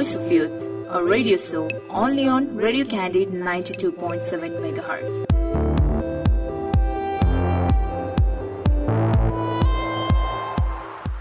Voice 0.00 0.14
of 0.14 0.32
Youth, 0.32 0.62
a 0.88 1.04
radio 1.04 1.36
show 1.36 1.68
only 1.90 2.26
on 2.26 2.56
Radio 2.56 2.86
Candid 2.86 3.32
92.7 3.32 4.24
MHz. 4.30 5.29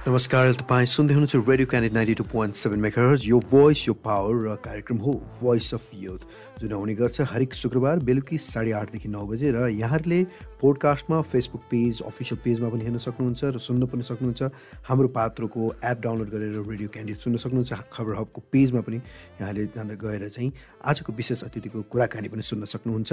नमस्कार 0.09 0.51
तपाईँ 0.57 0.85
सुन्दै 0.89 1.13
हुनुहुन्छ 1.13 1.49
radio 1.49 1.67
Candid 1.69 1.93
ninety 1.93 2.13
two 2.17 2.23
point 2.31 2.55
seven 2.57 2.79
megahertz 2.81 3.25
यो 3.25 3.39
voice 3.45 3.87
यो 3.87 3.93
power 3.93 4.35
र 4.41 4.55
कार्यक्रम 4.65 4.97
हो 5.05 5.11
भोइस 5.37 5.73
अफ 5.73 5.89
युथ 5.93 6.21
जुन 6.61 6.71
आउने 6.73 6.93
गर्छ 6.97 7.21
हरेक 7.29 7.53
शुक्रबार 7.53 7.99
बेलुकी 8.09 8.37
साढे 8.41 8.71
आठदेखि 8.73 9.09
नौ 9.13 9.25
बजे 9.29 9.51
र 9.53 9.67
यहाँहरूले 9.69 10.23
पोडकास्टमा 10.61 11.21
फेसबुक 11.29 11.61
पेज 11.69 12.01
अफिसियल 12.09 12.41
पेजमा 12.41 12.69
पनि 12.73 12.83
हेर्न 12.89 12.97
सक्नुहुन्छ 13.05 13.43
र 13.53 13.57
सुन्न 13.61 13.85
पनि 13.85 14.03
सक्नुहुन्छ। 14.09 14.41
हाम्रो 14.89 15.07
पात्रोको 15.13 15.61
एप 15.77 15.97
डाउनलोड 16.01 16.29
गरेर 16.33 16.57
रेडियो 16.57 16.89
क्यान्डिड 16.89 17.17
सुन्न 17.21 17.37
सक्नुहुन्छ। 17.45 17.71
खबर 17.93 18.13
हबको 18.17 18.41
पेजमा 18.49 18.81
पनि 18.81 18.97
यहाँले 18.97 19.65
जान 19.77 19.93
गएर 19.93 20.29
चाहिँ 20.33 20.51
आजको 20.89 21.13
विशेष 21.13 21.43
अतिथिको 21.45 21.85
कुराकानी 21.85 22.33
पनि 22.33 22.41
सुन्न 22.41 22.65
सक्नुहुन्छ। 22.65 23.09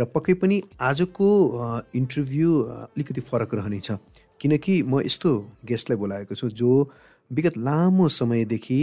र 0.00 0.04
पक्कै 0.16 0.34
पनि 0.40 0.56
आजको 0.80 1.28
इन्टरभ्यू 1.92 2.50
अलिकति 2.96 3.20
फरक 3.20 3.54
रहनेछ। 3.54 3.90
किनकि 4.40 4.82
म 4.82 5.00
यस्तो 5.00 5.34
गेस्टलाई 5.64 5.96
बोलाएको 5.98 6.34
छु 6.34 6.48
जो 6.54 6.72
विगत 7.30 7.58
लामो 7.58 8.08
समयदेखि 8.08 8.80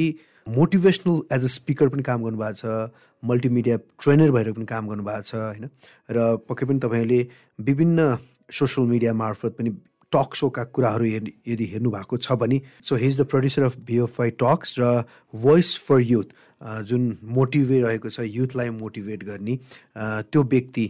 मोटिभेसनल 0.48 1.22
एज 1.32 1.44
अ 1.44 1.48
स्पिकर 1.48 1.90
पनि 1.90 2.04
काम 2.04 2.24
गर्नुभएको 2.24 2.54
छ 2.54 2.92
मल्टिमिडिया 3.24 3.78
ट्रेनर 4.00 4.32
भएर 4.32 4.52
पनि 4.52 4.66
काम 4.66 4.88
गर्नुभएको 4.88 5.22
छ 5.22 5.36
होइन? 5.36 5.70
र 6.10 6.38
पक्कै 6.50 6.66
पनि 6.66 6.80
तपाईँले 6.80 7.20
विभिन्न 7.62 8.18
सोसियल 8.52 8.88
मिडिया 8.88 9.14
मार्फत 9.14 9.56
पनि 9.58 9.70
टक 10.14 10.36
सोका 10.36 10.64
कुराहरू 10.70 11.06
हेर्ने 11.06 11.32
यदि 11.48 11.66
हेर्नु 11.66 11.92
भएको 11.92 12.18
छ 12.18 12.32
भने 12.34 12.62
so 12.84 12.96
he 12.96 13.08
is 13.08 13.22
the 13.22 13.26
producer 13.26 13.64
of 13.64 13.78
BFI 13.86 14.30
talks 14.40 14.76
र 14.80 14.92
भोइस 15.36 15.78
फर 15.88 16.02
युथ 16.02 16.36
जुन 16.84 17.18
मोटिभेट 17.38 17.84
रहेको 17.84 18.10
छ 18.10 18.28
युथलाई 18.30 18.70
मोटिभेट 18.76 19.24
गर्ने 19.24 19.58
त्यो 19.96 20.44
व्यक्ति 20.44 20.86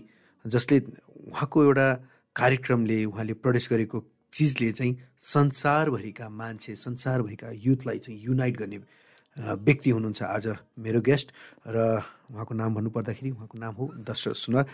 जसले 0.45 0.79
उहाँको 1.27 1.63
एउटा 1.63 1.87
कार्यक्रमले 2.35 3.03
उहाँले 3.05 3.33
प्रड्युस 3.33 3.67
गरेको 3.71 4.03
चिजले 4.35 4.71
चाहिँ 4.71 4.93
संसारभरिका 5.33 6.27
मान्छे 6.29 6.75
संसारभरिका 6.75 7.51
युथलाई 7.65 7.99
चाहिँ 8.03 8.19
युनाइट 8.23 8.57
गर्ने 8.59 8.77
व्यक्ति 9.37 9.89
हुनुहुन्छ 9.89 10.21
आज 10.23 10.47
मेरो 10.79 11.01
गेस्ट 11.01 11.31
र 11.67 12.03
उहाँको 12.31 12.53
नाम 12.55 12.75
भन्नुपर्दाखेरि 12.75 13.31
उहाँको 13.31 13.57
नाम 13.59 13.73
हो 13.79 13.85
दशरथ 14.09 14.35
सुनार। 14.35 14.65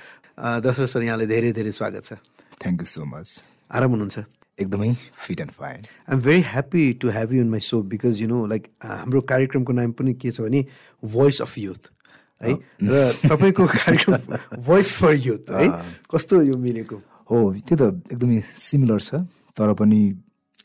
दशरथ 0.66 0.88
सर 0.88 1.04
यहाँलाई 1.04 1.28
धेरै 1.28 1.52
धेरै 1.54 1.72
स्वागत 1.78 2.04
छ। 2.06 2.14
थ्याङ्क 2.62 2.82
यू 2.82 2.86
सो 2.86 3.06
मच 3.06 3.28
आराम 3.70 3.90
हुनुहुन्छ? 3.92 4.18
एकदमै 4.62 4.94
fit 5.14 5.40
and 5.42 5.52
fine 5.52 5.78
I 5.78 6.14
am 6.14 6.22
very 6.22 6.42
happy 6.42 6.84
to 7.02 7.10
have 7.10 7.34
you 7.34 7.42
in 7.42 7.50
my 7.50 7.60
so 7.62 7.82
because 7.94 8.22
you 8.22 8.28
know 8.28 8.46
like 8.54 8.64
हाम्रो 8.82 9.22
कार्यक्रमको 9.30 9.74
नाम 9.74 9.92
पनि 9.94 10.14
के 10.14 10.32
छ 10.32 10.42
भने 10.42 10.66
भोइस 11.04 11.42
अफ 11.42 11.58
युथ 11.58 11.84
है? 12.42 12.54
र 12.82 13.14
तपाईँको 13.30 13.66
कार्यक्रम 13.78 14.62
भोइस 14.66 14.94
फर 14.98 15.14
युथ 15.28 15.54
है? 15.54 15.68
कस्तो 16.10 16.42
यो 16.50 16.58
मिलेको? 16.58 16.98
हो 17.30 17.38
त्यो 17.68 17.76
त 17.78 17.82
एकदमै 18.14 18.42
सिमिलर 18.58 19.00
छ। 19.02 19.26
तर 19.58 19.74
पनि 19.80 20.02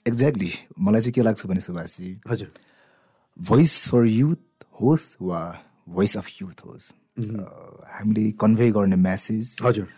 एक्ज्याक्टली 0.08 0.50
मलाई 0.78 1.00
चाहिँ 1.00 1.12
के 1.12 1.22
लाग्छ 1.22 1.46
भने 1.46 1.60
सुभाषजी 1.60 2.10
हजुर। 2.28 2.50
भोइस 3.36 3.74
फर 3.88 4.06
युथ 4.06 4.64
होस् 4.80 5.06
वा 5.22 5.40
भोइस 5.88 6.16
अफ 6.16 6.28
युथ 6.42 6.60
होस् 6.66 6.92
हामीले 7.92 8.30
कन्भे 8.40 8.70
गर्ने 8.72 8.96
म्यासेज 8.96 9.56
हजुर। 9.62 9.88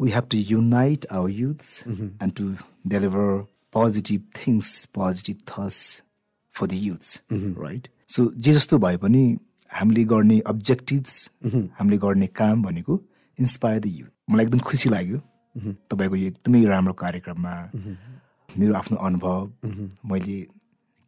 We 0.00 0.10
have 0.10 0.28
to 0.30 0.38
unite 0.50 1.06
our 1.12 1.30
youths 1.30 1.82
and 1.88 2.32
to 2.36 2.44
deliver 2.90 3.28
positive 3.72 4.22
things 4.36 4.74
positive 4.94 5.38
thoughts 5.50 5.80
for 6.54 6.66
the 6.66 6.72
youths 6.72 7.20
right 7.32 7.88
so 8.14 8.30
जे 8.36 8.52
जस्तो 8.52 8.78
भए 8.78 8.96
पनि 9.04 9.24
हामीले 9.70 10.04
गर्ने 10.04 10.38
अब्जेक्टिभ्स 10.46 11.30
हामीले 11.44 11.98
गर्ने 11.98 12.26
काम 12.40 12.62
भनेको 12.62 13.00
इन्सपायर 13.38 13.78
द 13.80 13.86
युथ 13.86 14.12
मलाई 14.30 14.46
एकदम 14.46 14.58
खुसी 14.70 14.88
लाग्यो। 14.90 15.18
तपाईँको 15.90 16.16
यो 16.16 16.26
एकदमै 16.26 16.64
राम्रो 16.64 16.92
कार्यक्रममा 17.00 17.54
मेरो 18.48 18.74
आफ्नो 18.74 18.96
अनुभव 18.96 19.38
मैले 20.04 20.38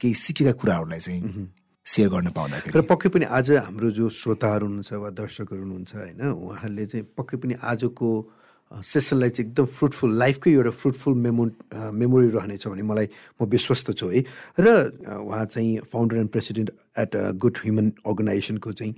केही 0.01 0.15
सिकेका 0.15 0.53
कुराहरूलाई 0.61 1.01
चाहिँ 1.01 1.49
सेयर 1.87 2.09
गर्न 2.09 2.29
पाउँदाखेरि। 2.33 2.73
र 2.73 2.83
पक्कै 2.89 3.09
पनि 3.13 3.25
आज 3.29 3.51
हाम्रो 3.69 3.91
जो 3.93 4.09
श्रोताहरू 4.09 4.67
हुनुहुन्छ 4.67 4.93
वा 4.93 5.11
दर्शकहरू 5.13 5.61
हुनुहुन्छ 5.61 5.93
होइन 5.95 6.21
उहाँहरूले 6.33 6.87
चाहिँ 6.87 7.05
पक्कै 7.13 7.37
पनि 7.37 7.55
आजको 7.61 8.09
सेसनलाई 8.73 9.31
चाहिँ 9.31 9.51
एकदम 9.51 9.67
फ्रुटफुल 9.69 10.11
लाइफकै 10.19 10.51
एउटा 10.51 10.71
फ्रुटफुल 10.81 11.15
मेमो 11.15 11.45
मेमोरी 11.95 12.29
रहनेछ 12.33 12.67
भने 12.67 12.83
मलाई 12.83 13.07
म 13.39 13.45
विश्वस्त 13.47 13.93
छु 13.93 14.09
है। 14.09 14.25
र 14.59 14.67
उहाँ 15.21 15.45
चाहिँ 15.45 15.79
founder 15.93 16.17
and 16.17 16.31
president 16.33 16.71
at 16.99 17.13
good 17.39 17.57
human 17.63 17.87
अर्गनाइजेसनको 18.03 18.73
चाहिँ 18.73 18.95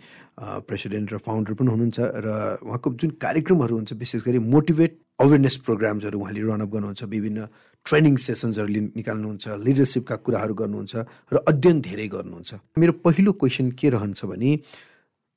प्रेसिडेन्ट 0.64 1.12
र 1.12 1.18
फाउन्डर 1.18 1.52
पनि 1.58 1.68
हुनुहुन्छ 1.68 1.98
र 1.98 2.28
उहाँको 2.62 2.88
जुन 2.94 3.10
कार्यक्रमहरू 3.20 3.74
हुन्छ 3.76 3.92
विशेष 3.92 4.22
गरी 4.24 4.38
मोटिभेट 4.38 4.92
अवेरनेस 5.20 5.56
प्रोग्राम्सहरू 5.66 6.20
उहाँले 6.20 6.40
रनअप 6.40 6.70
गर्नुहुन्छ 6.72 7.02
विभिन्न 7.04 7.40
ट्रेनिङ 7.86 8.16
सेसन्सहरू 8.26 8.68
निकाल्नुहुन्छ 8.98 9.44
लिडरसिपका 9.66 10.16
कुराहरू 10.26 10.54
गर्नुहुन्छ 10.60 10.94
र 11.32 11.36
अध्ययन 11.50 11.80
धेरै 11.86 12.08
गर्नुहुन्छ। 12.14 12.50
मेरो 12.82 12.92
पहिलो 13.06 13.32
क्वेसन 13.40 13.70
के 13.78 13.86
रहन्छ 13.94 14.24
भने 14.26 14.50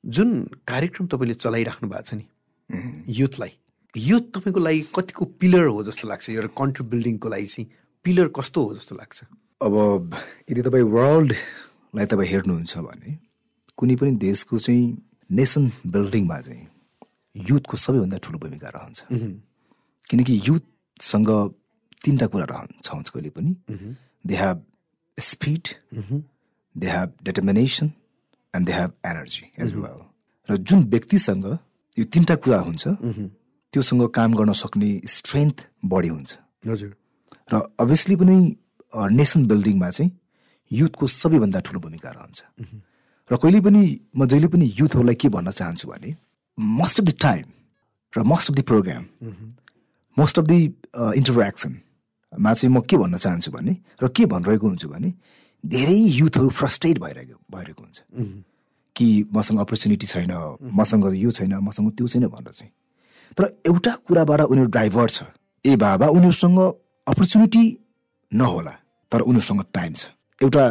जुन 0.03 0.29
कार्यक्रम 0.65 1.05
तपाईँले 1.07 1.35
चलाइराख्नु 1.43 1.89
भएको 1.89 2.05
छ 2.09 2.13
नि 2.17 2.25
युथलाई 3.19 3.51
युथ 3.95 4.23
तपाईँको 4.33 4.59
लागि 4.59 4.81
कतिको 4.95 5.25
पिलर 5.41 5.65
हो 5.73 5.83
जस्तो 5.83 6.07
लाग्छ? 6.07 6.25
एउटा 6.29 6.49
कन्ट्री 6.57 6.83
बिल्डिङको 6.89 7.27
लागि 7.29 7.47
चाहिँ 7.53 7.67
पिलर 8.05 8.27
कस्तो 8.37 8.59
हो 8.63 8.73
जस्तो 8.77 8.95
लाग्छ? 8.95 9.17
अब 9.61 9.73
यदि 10.49 10.61
तपाईँ 10.61 10.87
वर्ल्डलाई 10.95 12.05
तपाईँ 12.05 12.29
हेर्नुहुन्छ 12.29 12.73
भने 12.77 13.09
कुनै 13.77 13.95
पनि 13.99 14.11
देशको 14.25 14.57
चाहिँ 14.57 14.85
नेसन 15.29 15.63
बिल्डिङमा 15.85 16.37
चाहिँ 16.41 16.65
युथको 17.35 17.75
सबैभन्दा 17.77 18.17
ठुलो 18.23 18.37
भूमिका 18.39 18.69
रहन्छ। 18.69 18.99
किनकि 20.09 20.33
युथसँग 20.47 21.29
तिनवटा 22.01 22.27
कुरा 22.27 22.45
रहन्छ 22.51 22.87
हुन्छ 22.89 23.09
कहिले 23.09 23.29
पनि। 23.29 23.51
They 24.25 24.35
have 24.35 24.57
speed 25.17 25.63
they 26.75 26.87
have 26.89 27.09
determination 27.23 27.91
and 28.53 28.65
they 28.67 28.73
have 28.73 28.91
energy 29.05 29.45
as 29.59 29.73
well 29.75 29.99
र 30.49 30.57
जुन 30.59 30.83
व्यक्तिसँग 30.89 31.45
यो 31.97 32.03
तिनवटा 32.13 32.35
कुरा 32.43 32.59
हुन्छ 32.59 32.87
त्योसँग 33.73 34.03
काम 34.09 34.33
गर्न 34.33 34.53
सक्ने 34.53 34.89
स्ट्रेन्थ 35.07 35.57
बढी 35.85 36.07
हुन्छ। 36.09 36.31
हजुर। 36.67 36.95
र 37.51 37.55
अभियसली 37.79 38.15
पनि 38.15 38.35
नेसन 39.13 39.45
बिल्डिङमा 39.47 39.89
चाहिँ 39.89 40.11
युथको 40.71 41.07
सबैभन्दा 41.07 41.59
ठुलो 41.65 41.79
भूमिका 41.79 42.09
रहन्छ। 42.09 42.39
र 43.29 43.37
कहिले 43.37 43.59
पनि 43.61 43.81
म 44.17 44.25
जहिले 44.25 44.47
पनि 44.47 44.65
युथहरूलाई 44.79 45.15
के 45.21 45.29
भन्न 45.29 45.51
चाहन्छु 45.51 45.87
भने 45.89 46.15
मोस्ट 46.57 46.99
अफ 47.01 47.05
द 47.05 47.13
टाइम 47.21 47.45
र 48.13 48.23
most 48.25 48.49
of 48.49 48.55
the 48.57 48.61
program 48.65 49.03
most 50.17 50.39
of 50.39 50.45
the 50.45 50.51
इन्टरेक्सनमा 52.29 52.53
चाहिँ 52.53 52.75
म 52.75 52.81
के 52.81 52.97
भन्न 52.97 53.17
चाहन्छु 53.17 53.51
भने 53.51 53.77
र 54.03 54.07
के 54.07 54.25
भनिरहेको 54.25 54.67
हुन्छु 54.67 54.89
भने 54.89 55.13
धेरै 55.63 55.93
युथहरू 55.93 56.49
फ्रस्ट्रेट 56.49 56.99
भइरहेको 56.99 57.35
भइरहेको 57.51 57.83
हुन्छ। 57.83 57.97
कि 58.95 59.25
मसँग 59.33 59.59
अपर्च्युनिटी 59.59 60.07
छैन 60.07 60.31
मसँग 60.61 61.13
यो 61.15 61.31
छैन 61.31 61.53
मसँग 61.63 61.91
त्यो 61.97 62.07
छैन 62.07 62.27
भनेर 62.27 62.51
चाहिँ। 62.53 62.71
तर 63.37 63.43
एउटा 63.67 63.91
कुराबाट 64.07 64.41
उनीहरू 64.41 64.69
ड्राइभर 64.69 65.09
छ। 65.09 65.23
ए 65.65 65.75
बाबा 65.75 66.07
उनीहरूसँग 66.07 66.59
अपर्च्युनिटी 67.07 67.63
नहोला 68.31 68.73
तर 69.11 69.21
उनीहरूसँग 69.21 69.63
टाइम 69.73 69.93
छ। 69.93 70.09
एउटा 70.41 70.63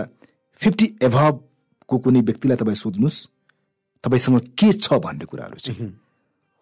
फिफ्टी 0.61 0.87
एभबको 1.03 1.99
कुनै 1.99 2.21
व्यक्तिलाई 2.21 2.57
तपाईँ 2.57 2.75
सोध्नुहोस् 2.75 3.19
तपाईँसँग 4.05 4.41
के 4.59 4.73
छ 4.73 4.93
भन्ने 5.05 5.25
कुराहरू 5.25 5.59
चाहिँ। 5.59 5.93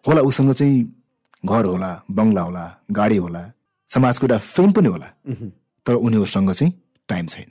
होला 0.05 0.21
उसँग 0.21 0.51
चाहिँ 0.53 0.83
घर 1.45 1.65
होला 1.65 1.91
बङ्गला 2.11 2.41
होला 2.41 2.65
गाडी 2.91 3.17
होला 3.17 3.43
समाजको 3.89 4.25
एउटा 4.27 4.37
फेम 4.37 4.71
पनि 4.71 4.87
होला। 4.87 5.07
तर 5.85 5.93
उनीहरूसँग 5.95 6.51
चाहिँ 6.51 6.73
टाइम 7.09 7.25
छैन। 7.27 7.49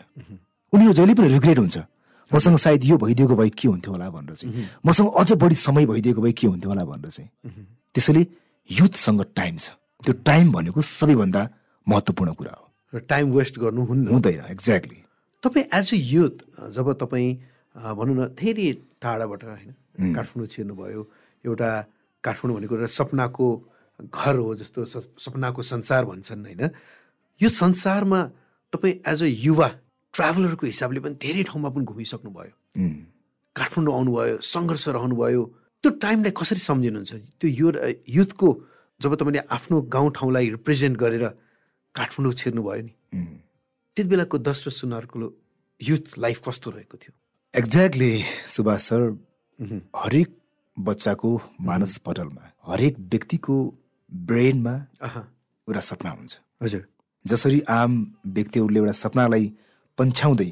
उनीहरू 0.72 0.92
जहिले 0.92 1.14
पनि 1.14 1.28
रिग्रेट 1.28 1.58
हुन्छ। 1.58 1.76
मसँग 2.30 2.56
सायद 2.58 2.84
यो 2.84 2.96
भइदिएको 2.98 3.34
भए 3.36 3.50
के 3.54 3.68
हुन्थ्यो 3.68 3.92
होला 3.92 4.10
भनेर 4.10 4.34
चाहिँ। 4.34 4.68
मसँग 4.86 5.08
अझ 5.14 5.32
बढी 5.32 5.54
समय 5.54 5.86
भइदिएको 5.86 6.20
भए 6.20 6.32
के 6.32 6.46
हुन्थ्यो 6.46 6.70
होला 6.70 6.84
भनेर 6.84 7.10
चाहिँ। 7.10 7.30
त्यसैले 7.94 8.26
युथसँग 8.70 9.24
टाइम 9.36 9.56
छ। 9.56 9.70
त्यो 10.04 10.12
टाइम 10.26 10.52
भनेको 10.52 10.82
सबैभन्दा 10.82 11.42
महत्त्वपूर्ण 11.86 12.32
कुरा 12.34 12.54
हो। 12.58 12.64
र 12.92 12.98
टाइम 13.08 13.26
वेस्ट 13.32 13.58
गर्नु 13.58 13.82
हुन्न। 13.86 14.08
हुँदैन 14.08 14.44
एक्ज्याक्टली 14.50 14.98
तपाईँ 15.42 15.66
एज 15.74 15.88
अ 15.94 15.96
युथ 15.96 16.36
जब 16.74 16.92
तपाईँ 17.00 17.30
भनौँ 17.76 18.14
न 18.16 18.20
धेरै 18.34 18.72
टाढाबाट 19.00 19.42
होइन 19.44 20.14
काठमाडौँ 20.14 20.48
छिर्नुभयो 20.52 21.02
एउटा 21.44 21.70
काठमाडौँ 22.24 22.56
भनेको 22.58 22.74
एउटा 22.74 22.90
सपनाको 22.90 23.46
घर 24.02 24.36
हो 24.36 24.54
जस्तो 24.54 24.84
सपनाको 25.16 25.62
संसार 25.62 26.04
भन्छन् 26.04 26.44
होइन? 26.46 26.62
यो 27.40 27.48
संसारमा 27.48 28.20
तपाईँ 28.72 28.94
एज 29.06 29.22
अ 29.22 29.26
युवा 29.26 29.68
ट्राभलरको 30.14 30.66
हिसाबले 30.66 31.00
पनि 31.00 31.14
धेरै 31.20 31.42
ठाउँमा 31.48 31.68
पनि 31.74 31.84
घुमिसक्नुभयो। 31.84 32.52
काठमाडौँ 33.56 33.94
आउनुभयो 33.94 34.36
सङ्घर्ष 34.42 34.84
रहनुभयो। 34.96 35.42
त्यो 35.82 35.90
टाइमलाई 36.02 36.32
कसरी 36.36 36.60
सम्झिनुहुन्छ? 36.60 37.12
त्यो 37.40 37.48
यो 37.50 37.68
युथको 38.08 38.48
जब 39.00 39.12
तपाईँले 39.20 39.40
आफ्नो 39.48 39.76
गाउँ 39.92 40.10
ठाउँलाई 40.16 40.48
रिप्रेजेन्ट 40.56 40.96
गरेर 40.96 41.24
काठमाडौँ 41.94 42.34
छिर्नुभयो 42.40 42.82
नि। 42.84 42.92
त्यति 43.96 44.08
बेलाको 44.08 44.36
दस 44.38 44.58
र 44.66 44.70
सुनारको 44.72 45.16
युथ 45.80 46.04
लाइफ 46.18 46.38
कस्तो 46.48 46.68
रहेको 46.70 46.96
थियो? 46.96 47.12
Exactly 47.54 48.12
Subhash 48.48 48.82
sir. 48.88 49.02
हरेक 49.96 50.28
बच्चाको 50.76 51.30
मानस 51.60 51.96
पटलमा 52.04 52.44
हरेक 52.68 52.94
व्यक्तिको 53.12 53.56
ब्रेनमा 54.24 54.74
एउटा 55.68 55.80
सपना 55.80 56.10
हुन्छ। 56.10 56.32
हजुर। 56.62 56.82
जसरी 57.24 57.60
आम 57.68 57.92
व्यक्तिहरूले 58.28 58.78
एउटा 58.80 58.92
सपनालाई 58.94 59.46
पन्छ्याउँदै 59.98 60.50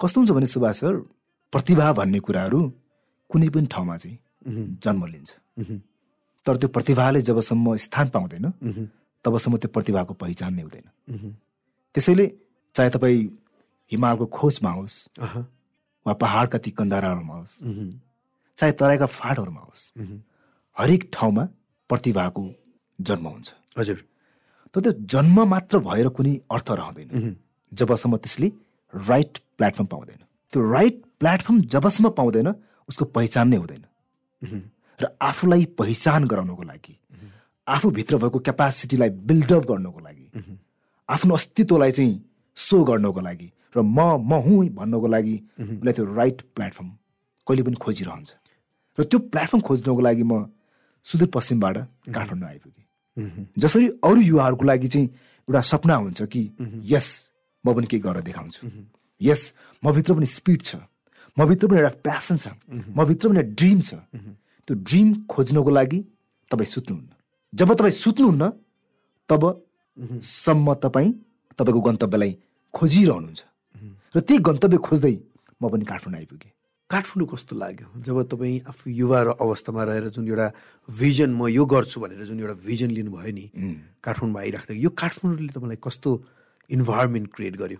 कस्तो 0.00 0.20
हुन्छ 0.20 0.30
भने 0.32 0.46
सुभाष 0.46 0.78
सर 0.80 0.94
प्रतिभा 1.52 1.92
भन्ने 1.92 2.18
कुराहरू 2.26 2.60
कुनै 3.30 3.48
पनि 3.48 3.66
ठाउँमा 3.72 3.96
चाहिँ 3.96 4.18
जन्म 4.84 5.02
लिन्छ। 5.06 5.30
तर 6.44 6.56
त्यो 6.56 6.68
प्रतिभाले 6.68 7.20
जबसम्म 7.20 7.76
स्थान 7.84 8.08
पाउँदैन 8.14 8.46
तबसम्म 9.24 9.56
त्यो 9.56 9.70
प्रतिभाको 9.70 10.14
पहिचान 10.14 10.54
नै 10.54 10.62
हुँदैन। 10.62 10.86
त्यसैले 11.94 12.26
चाहे 12.74 12.90
तपाईँ 12.90 13.20
हिमालको 13.92 14.26
खोजमा 14.26 14.70
होस् 14.70 14.96
वा 16.06 16.12
पहाडका 16.12 16.58
ती 16.58 16.70
कन्दराहरूमा 16.70 17.34
होस् 17.34 17.56
चाहे 18.58 18.72
तराईका 18.72 19.06
फाँटहरूमा 19.06 19.60
होस् 19.60 19.84
हरेक 20.76 21.02
ठाउँमा 21.12 21.44
प्रतिभाको 21.90 22.44
जन्म 22.98 23.26
हुन्छ। 23.28 23.48
हजुर। 23.78 23.98
तर 24.74 24.80
त्यो 24.80 24.92
जन्म 25.06 25.36
मात्र 25.48 25.78
भएर 25.78 26.08
कुनै 26.16 26.34
अर्थ 26.50 26.68
रहँदैन। 26.70 27.36
जबसम्म 27.72 28.16
त्यसले 28.16 28.48
राइट 28.92 29.38
प्लेटफर्म 29.58 29.86
पाउँदैन। 29.86 30.20
त्यो 30.52 30.60
राइट 30.72 30.96
प्लेटफर्म 31.20 31.60
जबसम्म 31.74 32.08
पाउँदैन 32.18 32.48
उसको 32.88 33.04
पहिचान 33.16 33.48
नै 33.48 33.56
हुँदैन। 33.56 33.84
र 35.00 35.04
आफूलाई 35.20 35.64
पहिचान 35.78 36.24
गराउनको 36.30 36.62
लागि 36.62 36.94
आफूभित्र 37.66 38.16
भएको 38.22 38.38
क्यापासिटीलाई 38.38 39.10
बिल्डअप 39.24 39.64
गर्नको 39.66 40.00
लागि 40.00 40.26
आफ्नो 41.08 41.34
अस्तित्वलाई 41.34 41.92
चाहिँ 41.92 42.14
सो 42.56 42.76
गर्नको 42.84 43.20
लागि 43.20 43.48
र 43.76 43.82
म 43.82 43.98
म 44.22 44.38
हुँ 44.44 44.68
भन्नको 44.70 45.06
लागि 45.06 45.34
उसलाई 45.58 45.92
त्यो 45.92 46.04
राइट 46.14 46.38
प्लेटफर्म 46.54 46.88
कहिले 47.46 47.62
पनि 47.62 47.76
खोजिरहन्छ। 47.80 48.30
र 48.98 49.02
त्यो 49.02 49.18
प्लेटफर्म 49.32 49.60
खोज्नको 49.66 50.00
लागि 50.00 50.22
म 50.22 50.46
सुदूरपश्चिमबाट 51.06 51.76
काठमाडौँ 52.14 52.48
आइपुगेँ। 52.48 52.83
जसरी 53.58 53.88
अरू 54.04 54.20
युवाहरूको 54.20 54.64
लागि 54.64 54.88
चाहिँ 54.88 55.06
एउटा 55.48 55.60
सपना 55.60 55.94
हुन्छ 55.94 56.22
कि 56.22 56.50
यस 56.84 57.08
म 57.64 57.74
पनि 57.74 57.86
केही 57.86 58.02
गरेर 58.02 58.22
देखाउँछु। 58.22 58.66
यस 59.20 59.54
मभित्र 59.84 60.14
पनि 60.14 60.26
स्पिड 60.26 60.62
छ। 60.62 60.76
मभित्र 61.38 61.66
पनि 61.68 61.78
एउटा 61.78 61.96
प्यासन 62.02 62.36
छ। 62.36 62.48
मभित्र 62.96 63.28
पनि 63.28 63.38
एउटा 63.38 63.54
ड्रिम 63.54 63.80
छ। 63.80 63.94
त्यो 64.68 64.74
ड्रिम 64.74 65.14
खोज्नको 65.30 65.70
लागि 65.70 66.00
तपाईँ 66.50 66.66
सुत्नुहुन्न। 66.66 67.08
जब 67.52 67.74
तपाईँ 67.74 67.92
सुत्नुहुन्न 67.92 68.50
तब 69.28 69.42
सम्म 70.20 70.74
तपाईँ 70.74 71.12
तपाईँको 71.58 71.80
गन्तव्यलाई 71.80 72.32
खोजिरहनुहुन्छ। 72.74 73.42
र 74.16 74.20
त्यही 74.20 74.40
गन्तव्य 74.42 74.78
खोज्दै 74.78 75.14
म 75.62 75.68
पनि 75.70 75.84
काठमाडौँ 75.84 76.18
आइपुगेँ। 76.18 76.52
काठमाडौँ 76.90 77.28
कस्तो 77.32 77.56
लाग्यो? 77.56 77.86
जब 78.04 78.16
तपाईँ 78.28 78.60
आफू 78.68 78.90
युवा 78.90 79.20
र 79.22 79.28
अवस्थामा 79.40 79.82
रहेर 79.88 80.08
जुन 80.14 80.28
एउटा 80.28 80.48
भिजन 80.88 81.30
म 81.32 81.48
यो 81.48 81.64
गर्छु 81.64 82.00
भनेर 82.00 82.24
जुन 82.28 82.38
एउटा 82.40 82.54
भिजन 82.60 82.90
लिनुभयो 82.92 83.32
नि 83.32 83.44
काठमाडौँमा 84.04 84.40
आइराख्दा 84.40 84.72
यो 84.76 84.90
काठमाडौँले 84.92 85.52
तपाईँलाई 85.56 85.78
कस्तो 85.80 86.10
इन्भाइरोमेन्ट 86.70 87.28
क्रिएट 87.34 87.56
गर्यो? 87.56 87.78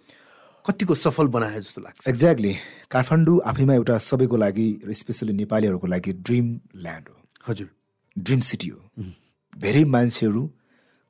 कतिको 0.65 0.95
सफल 0.97 1.27
बनायो 1.29 1.61
जस्तो 1.61 1.81
लाग्छ? 1.85 2.09
एक्ज्याक्टली 2.09 2.53
काठमाडौँ 2.89 3.37
आफैमा 3.45 3.75
एउटा 3.75 3.95
सबैको 4.09 4.37
लागि 4.41 4.67
र 4.89 4.93
स्पेसली 4.93 5.33
नेपालीहरूको 5.37 5.87
लागि 5.87 6.13
ड्रिम 6.25 6.47
ल्यान्ड 6.81 7.05
हो। 7.09 7.17
हजुर। 7.49 7.69
ड्रिम 8.17 8.41
सिटी 8.41 8.69
हो। 8.73 8.81
धेरै 9.53 9.85
मान्छेहरू 9.85 10.43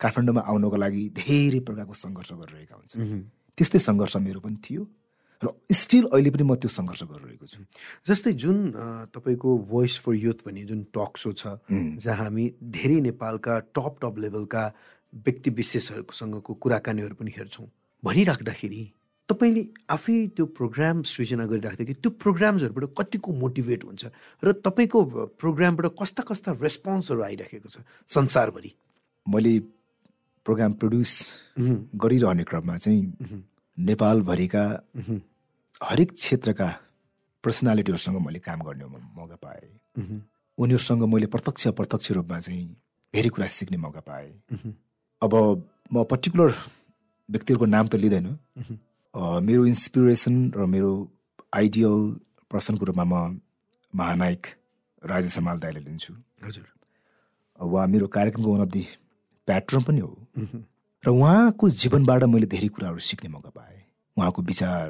काठमाडौँमा 0.01 0.43
आउनको 0.51 0.77
लागि 0.77 1.03
धेरै 1.15 1.61
प्रकारको 1.63 1.95
सङ्घर्ष 1.95 2.31
गरिरहेका 2.43 2.75
हुन्छन्। 2.75 3.23
त्यस्तै 3.59 3.79
सङ्घर्ष 3.79 4.15
मेरो 4.27 4.41
पनि 4.43 4.59
थियो। 4.59 4.83
र 5.43 5.51
स्टिल 5.73 6.05
अहिले 6.15 6.31
पनि 6.31 6.45
म 6.47 6.55
त्यो 6.55 6.71
सङ्घर्ष 6.71 7.03
गरिरहेको 7.11 7.47
छु। 7.47 7.61
जस्तै 8.07 8.33
जुन 8.39 8.57
तपाईँको 9.11 9.49
भोइस 9.71 9.95
फर 10.05 10.15
युथ 10.15 10.39
भन्ने 10.47 10.65
जुन 10.71 10.81
टक 10.95 11.13
सो 11.19 11.33
छ 11.33 11.59
जहाँ 11.71 12.17
हामी 12.31 12.45
धेरै 12.63 13.01
नेपालका 13.09 13.55
टप 13.75 13.95
टप 14.03 14.15
लेभलका 14.19 14.63
व्यक्ति 15.27 15.51
विशेषहरूसँगको 15.51 16.53
कुराकानीहरू 16.55 17.15
पनि 17.15 17.31
हेर्छौँ। 17.37 17.67
भनिराख्दाखेरि 18.03 18.83
तपाईँले 19.29 19.63
आफै 19.89 20.17
त्यो 20.37 20.45
प्रोग्राम 20.53 21.03
सृजना 21.09 21.45
गरिराख्दाखेरि 21.49 22.01
त्यो 22.05 22.11
प्रोग्राम्सहरूबाट 22.21 22.85
कतिको 22.99 23.31
मोटिभेट 23.33 23.85
हुन्छ? 23.85 24.03
र 24.45 24.53
तपाईँको 24.61 24.99
प्रोग्रामबाट 25.41 25.87
कस्ता 25.97 26.23
कस्ता 26.29 26.51
रेस्पोन्सहरू 26.61 27.21
आइराखेको 27.25 27.69
छ 27.73 27.81
संसारभरि? 28.09 28.71
मैले 29.27 29.53
प्रोग्राम 30.45 30.73
प्रड्युस 30.77 31.13
गरिरहने 31.57 32.45
क्रममा 32.45 32.77
चाहिँ 32.77 33.01
नेपालभरिका 33.79 34.65
हरेक 35.83 36.13
क्षेत्रका 36.13 36.69
पर्सनालिटीहरूसँग 37.45 38.17
मैले 38.27 38.39
काम 38.39 38.61
गर्ने 38.63 38.85
मौका 38.87 39.37
पाएँ। 39.37 40.21
उनीहरूसँग 40.59 41.03
मैले 41.13 41.27
प्रत्यक्ष 41.27 41.67
अप्रत्यक्ष 41.69 42.11
रूपमा 42.13 42.39
चाहिँ 42.41 42.65
धेरै 43.15 43.29
कुरा 43.29 43.47
सिक्ने 43.49 43.77
मौका 43.77 44.01
पाएँ। 44.01 44.31
अब 45.23 45.33
म 45.93 46.05
पर्टिकुलर 46.11 46.51
व्यक्तिहरूको 47.29 47.67
नाम 47.67 47.87
त 47.89 47.95
लिँदैन। 47.95 48.27
मेरो 49.15 49.67
इन्सपिरेसन 49.67 50.35
र 50.57 50.67
मेरो 50.67 50.93
आइडियल 51.55 52.01
पर्सनको 52.51 52.85
रूपमा 52.87 53.05
म 53.05 53.41
महानायक 53.93 54.43
राजेश 55.03 55.39
हमाल 55.39 55.59
दाईलाई 55.59 55.83
लिन्छु। 55.85 56.13
हजुर। 56.45 56.67
उहाँ 57.61 57.87
मेरो 57.87 58.07
कार्यक्रमको 58.07 58.51
वान 58.51 58.63
अफ 58.67 58.71
दि 58.73 58.87
प्याट्रन 59.49 59.83
पनि 59.83 60.01
हो। 60.01 60.11
र 61.05 61.11
उहाँको 61.11 61.69
जीवनबाट 61.71 62.23
मैले 62.33 62.47
धेरै 62.47 62.69
कुराहरू 62.69 62.99
सिक्ने 62.99 63.29
मौका 63.29 63.51
पाएँ। 63.51 63.81
उहाँको 64.17 64.43
विचार 64.43 64.89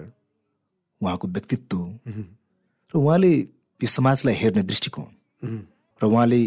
उहाँको 1.01 1.29
व्यक्तित्व 1.29 1.79
र 2.95 2.95
उहाँले 2.95 3.33
यो 3.81 3.89
समाजलाई 3.89 4.35
हेर्ने 4.35 4.63
दृष्टिकोण 4.63 5.11
र 6.01 6.07
उहाँले 6.07 6.41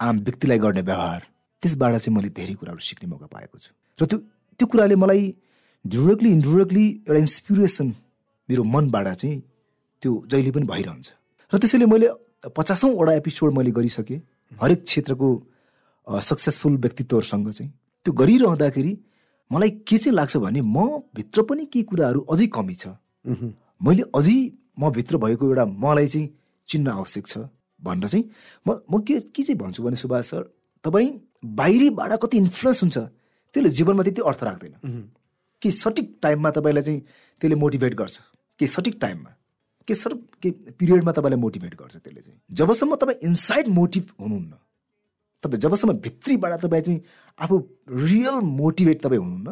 आम 0.00 0.18
व्यक्तिलाई 0.26 0.58
गर्ने 0.58 0.82
व्यवहार 0.82 1.20
त्यसबाट 1.62 1.96
चाहिँ 1.96 2.16
मैले 2.16 2.28
धेरै 2.32 2.54
कुराहरू 2.56 2.80
सिक्ने 2.80 3.08
मौका 3.08 3.26
पाएको 3.28 3.58
छु। 3.58 3.70
र 4.00 4.06
त्यो 4.06 4.18
त्यो 4.58 4.66
कुराले 4.66 4.96
मलाई 4.96 5.22
डिरेक्टली 5.84 6.30
इन्डिरेक्टली 6.32 6.86
एउटा 7.04 7.20
इन्सपिरेसन 7.20 7.88
मेरो 8.48 8.62
मनबाट 8.64 9.06
चाहिँ 9.12 9.38
त्यो 10.02 10.10
जहिले 10.30 10.50
पनि 10.56 10.66
भइरहन्छ। 10.72 11.06
र 11.52 11.58
त्यसैले 11.60 11.86
मैले 11.86 12.08
पचासौँवटा 12.48 13.12
एपिसोड 13.12 13.52
मैले 13.52 13.70
गरिसकेँ। 13.76 14.20
हरेक 14.56 14.80
क्षेत्रको 14.88 15.28
सक्सेसफुल 16.06 16.76
व्यक्तित्वहरूसँग 16.80 17.50
चाहिँ। 17.52 17.72
त्यो 18.04 18.12
गरिरहँदाखेरि 18.12 18.92
मलाई 19.50 19.70
के 19.86 19.98
चाहिँ 19.98 20.16
लाग्छ 20.16 20.36
भने 20.36 20.60
म 20.60 21.06
भित्र 21.14 21.42
पनि 21.42 21.64
केही 21.72 21.84
कुराहरू 21.84 22.20
अझै 22.32 22.46
कमी 22.46 22.74
छ। 22.74 22.88
मैले 23.82 24.02
अझै 24.14 24.36
म 24.78 24.90
भित्र 24.90 25.16
भएको 25.24 25.46
एउटा 25.46 25.64
मलाई 25.64 26.06
चाहिँ 26.06 26.28
चिन्न 26.68 26.88
आवश्यक 26.88 27.26
छ 27.26 27.38
भनेर 27.80 28.08
चाहिँ 28.08 28.24
म 28.66 28.78
म 28.90 29.00
के 29.06 29.20
के 29.34 29.42
चाहिँ 29.42 29.58
भन्छु 29.58 29.82
भने 29.82 29.96
सुभाष 29.96 30.26
सर 30.30 30.42
तपाईँ 30.84 31.10
बाहिरीबाट 31.44 32.12
कति 32.22 32.36
इन्फ्लुएन्स 32.38 32.82
हुन्छ 32.82 32.98
त्यसले 32.98 33.70
जीवनमा 33.70 34.02
त्यति 34.02 34.22
अर्थ 34.22 34.42
राख्दैन। 34.44 34.74
कि 35.62 35.70
सठिक 35.70 36.18
टाइममा 36.22 36.50
तपाईँलाई 36.50 36.82
चाहिँ 36.82 37.00
त्यसले 37.40 37.54
मोटिभेट 37.54 37.94
गर्छ? 37.94 38.18
कि 38.60 38.66
सठिक 38.66 38.98
टाइममा? 39.00 39.30
के 39.88 39.94
सर 39.94 40.14
के 40.42 40.50
पिरियडमा 40.78 41.12
तपाईँलाई 41.12 41.40
मोटिभेट 41.40 41.74
गर्छ 41.74 41.96
त्यसले 41.96 42.20
चाहिँ? 42.20 42.38
जबसम्म 42.50 42.96
तपाईँ 42.96 43.18
इन्साइड 43.28 43.68
मोटिभ 43.68 44.04
हुनुहुन्न 44.20 44.52
तपाईँ 45.42 45.60
जबसम्म 45.60 45.92
भित्रीबाट 46.00 46.52
तपाईँ 46.62 46.82
चाहिँ 46.82 47.00
आफू 47.38 47.54
रियल 48.08 48.36
मोटिभेट 48.62 48.98
तपाईँ 49.02 49.20
हुनुहुन्न। 49.20 49.50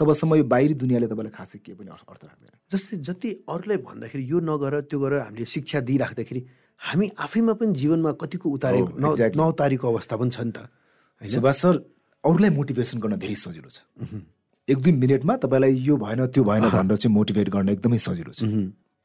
तबसम्म 0.00 0.34
यो 0.34 0.44
बाहिरी 0.50 0.74
दुनियाँले 0.74 1.06
तपाईँलाई 1.06 1.34
खासै 1.38 1.58
केही 1.62 1.78
पनि 1.78 1.90
अर्थ 1.94 2.24
राख्दैन। 2.24 2.54
जस्तै 2.70 2.96
जति 2.98 3.28
अरूलाई 3.46 3.78
भन्दाखेरि 3.86 4.24
यो 4.30 4.38
नगर 4.42 4.80
त्यो 4.90 4.98
गरेर 4.98 5.20
हामीले 5.30 5.46
शिक्षा 5.46 5.80
दिइराख्दाखेरि 5.86 6.40
हामी 6.80 7.06
आफैमा 7.14 7.52
पनि 7.54 7.72
जीवनमा 7.78 8.12
कतिको 8.18 8.46
न 8.50 9.04
exactly. 9.14 9.38
नउतारेको 9.38 9.86
अवस्था 9.86 10.14
पनि 10.18 10.30
छ 10.30 10.40
नि 10.42 10.52
त। 10.54 10.66
सुभाष 11.22 11.56
सर 11.62 11.74
अरूलाई 12.24 12.50
मोटिभेसन 12.50 12.98
गर्न 12.98 13.14
धेरै 13.22 13.34
सजिलो 13.38 13.70
छ। 13.70 13.86
एक 14.68 14.78
दुई 14.82 14.92
मिनटमा 14.98 15.34
तपाईँलाई 15.46 15.72
यो 15.78 15.94
भएन 15.94 16.26
त्यो 16.34 16.42
भएन 16.42 16.64
भनेर 16.74 16.96
चाहिँ 16.98 17.14
मोटिभेट 17.14 17.48
गर्न 17.54 17.68
एकदमै 17.78 17.98
सजिलो 18.02 18.32
छ। 18.34 18.42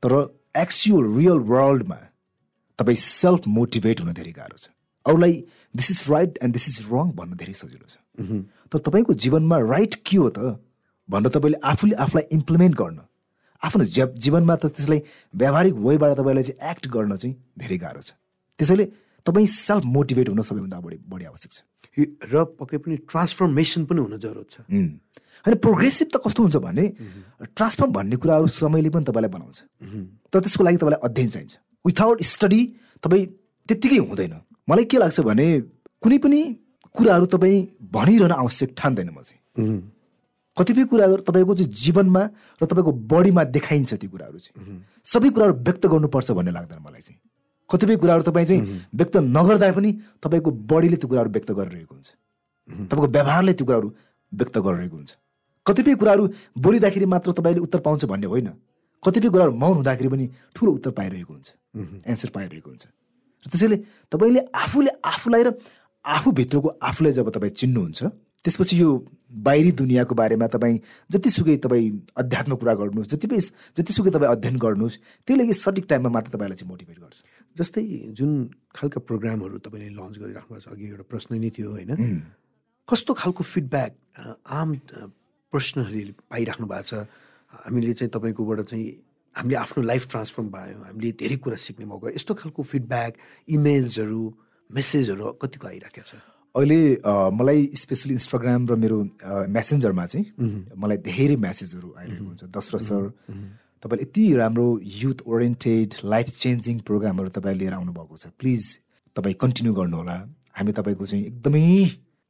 तर 0.02 0.14
एक्चुअल 0.58 1.06
रियल 1.18 1.40
वर्ल्डमा 1.46 2.00
तपाईँ 2.80 2.98
सेल्फ 2.98 3.48
मोटिभेट 3.48 4.02
हुन 4.02 4.14
धेरै 4.18 4.34
गाह्रो 4.34 4.58
छ। 4.58 4.74
अरूलाई 5.06 5.34
this 5.76 5.92
is 5.92 6.00
right 6.10 6.38
and 6.42 6.54
this 6.54 6.66
is 6.70 6.78
wrong 6.92 7.12
भन्न 7.16 7.38
धेरै 7.38 7.54
सजिलो 7.54 7.86
छ। 7.88 7.96
तर 8.72 8.78
तपाईँको 8.80 9.14
जीवनमा 9.14 9.58
राइट 9.70 9.96
के 10.06 10.18
हो 10.18 10.30
त? 10.30 10.60
भनेर 11.10 11.32
तपाईँले 11.32 11.58
आफूले 11.64 11.96
आफूलाई 11.96 12.26
इम्प्लिमेन्ट 12.32 12.76
गर्न। 12.76 13.00
आफ्नो 13.62 13.84
जीवनमा 14.18 14.56
त 14.56 14.72
त्यसलाई 14.72 15.00
व्यावहारिक 15.36 15.74
वेबाट 15.74 16.12
तपाईँलाई 16.18 16.44
चाहिँ 16.44 16.72
एक्ट 16.72 16.88
गर्न 16.88 17.16
चाहिँ 17.16 17.36
धेरै 17.60 17.78
गाह्रो 17.78 18.02
छ। 18.02 18.12
त्यसैले 18.60 18.86
तपाईँ 19.26 19.48
सेल्फ 19.48 19.84
मोटिभेट 19.86 20.30
हुन 20.30 20.42
सबैभन्दा 20.42 20.80
बढी 20.80 20.98
बढी 21.04 21.26
आवश्यक 21.28 21.52
छ। 21.52 21.60
र 22.32 22.44
पक्कै 22.56 22.78
पनि 22.80 22.96
ट्रान्सफर्मेसन 23.04 23.86
पनि 23.86 24.00
हुन 24.00 24.16
जरुरत 24.20 24.48
छ. 24.48 24.58
होइन 25.44 25.56
प्रोग्रेसिभ 25.60 26.08
त 26.14 26.16
कस्तो 26.24 26.40
हुन्छ 26.44 26.58
भने 26.64 26.86
ट्रान्सफर्म 27.52 27.92
भन्ने 27.92 28.16
कुराहरू 28.16 28.48
समयले 28.48 28.90
पनि 28.96 29.04
तपाईँलाई 29.08 29.32
बनाउँछ। 29.32 29.58
तर 30.32 30.40
त्यसको 30.40 30.64
लागि 30.64 30.78
तपाईँलाई 30.80 31.02
अध्ययन 31.04 31.30
चाहिन्छ। 31.30 31.54
विथाउट 31.86 32.18
स्टडी 32.24 32.62
तपाईँ 33.04 33.26
त्यत्तिकै 33.70 34.00
हुँदैन। 34.08 34.34
मलाई 34.70 34.86
के 34.86 34.98
लाग्छ 34.98 35.20
भने 35.26 35.46
कुनै 36.04 36.18
पनि 36.24 36.40
कुराहरू 36.96 37.26
तपाईँ 37.26 37.58
भनिरहन 37.94 38.32
आवश्यक 38.32 38.70
ठान्दैन 38.78 39.10
म 39.10 39.22
चाहिँ। 39.22 39.82
कतिपय 40.58 40.84
कुराहरू 40.92 41.22
तपाईँको 41.26 41.54
चाहिँ 41.56 41.72
जीवनमा 41.74 42.24
र 42.62 42.66
तपाईँको 42.66 42.92
बडीमा 43.12 43.44
देखाइन्छ 43.56 43.94
त्यो 43.94 44.10
कुराहरू 44.10 44.38
चाहिँ। 44.40 44.84
सबै 45.06 45.30
कुराहरू 45.30 45.54
व्यक्त 45.66 45.86
गर्नुपर्छ 45.86 46.32
भन्ने 46.32 46.52
लाग्दैन 46.52 46.80
मलाई 46.86 47.02
चाहिँ। 47.02 47.20
कतिपय 47.70 47.96
कुराहरू 47.98 48.24
तपाईँ 48.30 48.46
चाहिँ 48.46 48.62
व्यक्त 48.94 49.16
नगर्दा 49.18 49.72
पनि 49.74 49.90
तपाईँको 50.24 50.52
बडीले 50.72 50.98
त्यो 51.02 51.10
कुराहरू 51.10 51.30
व्यक्त 51.30 51.52
गरिरहेको 51.52 51.94
हुन्छ। 51.96 52.10
तपाईँको 52.90 53.08
व्यवहारले 53.08 53.54
त्यो 53.54 53.66
कुराहरू 53.66 53.90
व्यक्त 54.32 54.58
गरिरहेको 54.58 54.96
हुन्छ। 54.96 55.12
कतिपय 55.66 55.96
कुराहरू 55.96 56.24
बोलिँदाखेरि 56.58 57.06
मात्र 57.06 57.32
तपाईँले 57.32 57.62
उत्तर 57.62 57.80
पाउँछ 57.80 58.06
भन्ने 58.06 58.28
होइन। 58.28 58.50
कतिपय 59.04 59.30
कुराहरू 59.30 59.54
मौन 59.54 59.74
हुँदाखेरि 59.80 60.10
पनि 60.10 60.26
ठुलो 60.56 60.72
उत्तर 60.72 60.92
पाइरहेको 60.92 61.34
हुन्छ। 61.34 61.48
एन्सर 62.06 62.30
पाइरहेको 62.36 62.70
हुन्छ। 62.70 62.86
र 63.46 63.50
त्यसैले 63.50 63.78
तपाईँले 64.12 64.42
आफूले 64.56 64.92
आफूलाई 65.04 65.44
र 65.44 65.50
आफूभित्रको 66.06 66.70
आफूलाई 66.82 67.14
जब 67.14 67.30
तपाईँ 67.30 67.54
चिन्नुहुन्छ 67.54 68.04
त्यसपछि 68.46 68.76
यो 68.80 68.90
बाहिरी 69.46 69.72
दुनियाँको 69.76 70.16
बारेमा 70.16 70.48
तपाईँ 70.48 70.80
जतिसुकै 71.12 71.56
तपाईँ 71.60 71.88
अध्यात्म 72.18 72.56
कुरा 72.56 72.74
गर्नुहोस् 72.74 73.12
जति 73.12 73.28
पनि 73.28 73.40
जतिसुकै 73.78 74.12
तपाईँ 74.16 74.32
अध्ययन 74.32 74.58
गर्नुहोस् 74.58 74.98
त्यही 75.28 75.38
लागि 75.40 75.54
सठिक 75.54 75.86
टाइममा 75.90 76.10
मात्र 76.10 76.30
तपाईँलाई 76.32 76.58
चाहिँ 76.58 76.72
मोटिभेट 76.72 77.00
गर्छ। 77.00 77.18
जस्तै 77.56 77.84
जुन 78.16 78.32
खालका 78.72 79.00
प्रोग्रामहरू 79.04 79.58
तपाईँले 79.60 79.92
लन्च 79.92 80.16
गरिराख्नु 80.24 80.56
भएको 80.56 80.64
छ 80.64 80.72
अघि 80.72 80.86
एउटा 80.88 81.06
प्रश्न 81.12 81.36
नै 81.36 81.50
थियो 81.52 81.70
होइन? 81.70 81.92
कस्तो 82.88 83.12
खालको 83.14 83.44
फिडब्याक 83.44 83.92
आम 84.48 84.70
पर्सनली 85.54 86.04
पाइराख्नु 86.32 86.66
भएको 86.68 86.88
छ? 86.88 86.94
हामीले 87.68 87.94
चाहिँ 87.94 88.12
तपाईँकोबाट 88.16 88.60
चाहिँ 88.72 88.88
हामीले 89.40 89.58
आफ्नो 89.64 89.84
लाइफ 89.92 90.04
ट्रान्सफर्म 90.12 90.48
भयो 90.56 90.78
हामीले 90.88 91.12
धेरै 91.22 91.38
कुरा 91.44 91.58
सिक्ने 91.66 91.86
मौका 91.92 92.12
यस्तो 92.16 92.34
खालको 92.40 92.62
फिडब्याक 92.72 93.14
इमेल्सहरू 93.56 94.22
मेसेजहरू 94.70 95.24
कतिको 95.42 95.68
आइराखेको 95.68 96.08
छ? 96.10 96.14
अहिले 96.56 96.80
मलाई 97.40 97.60
स्पेसली 97.76 98.14
इन्स्टाग्राम 98.20 98.62
र 98.70 98.76
मेरो 98.84 98.98
मेसेन्जरमा 99.56 100.06
चाहिँ 100.12 100.26
मलाई 100.76 100.98
धेरै 101.08 101.36
म्यासेजहरू 101.46 101.90
आइरहेको 102.00 102.26
हुन्छ। 102.26 102.44
दशरथ 102.58 102.82
सर। 102.90 103.04
तपाईँले 103.84 104.04
यति 104.04 104.24
राम्रो 104.36 104.68
युथ 105.04 105.20
ओरिएन्टेड 105.26 105.90
लाइफ 106.04 106.28
चेन्जिङ 106.44 106.76
प्रोग्रामहरू 106.90 107.30
तपाईँ 107.38 107.58
लिएर 107.58 107.74
आउनुभएको 107.80 108.16
छ। 108.18 108.26
प्लिज 108.40 108.62
तपाईँ 109.16 109.36
कन्टिन्यू 109.40 109.74
गर्नुहोला। 109.74 110.18
हामी 110.58 110.72
तपाईँको 110.76 111.06
चाहिँ 111.06 111.26
एकदमै 111.32 111.64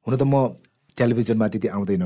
हुन 0.07 0.13
त 0.15 0.23
म 0.23 0.53
टेलिभिजनमा 0.97 1.47
त्यति 1.47 1.67
आउँदैन 1.73 2.03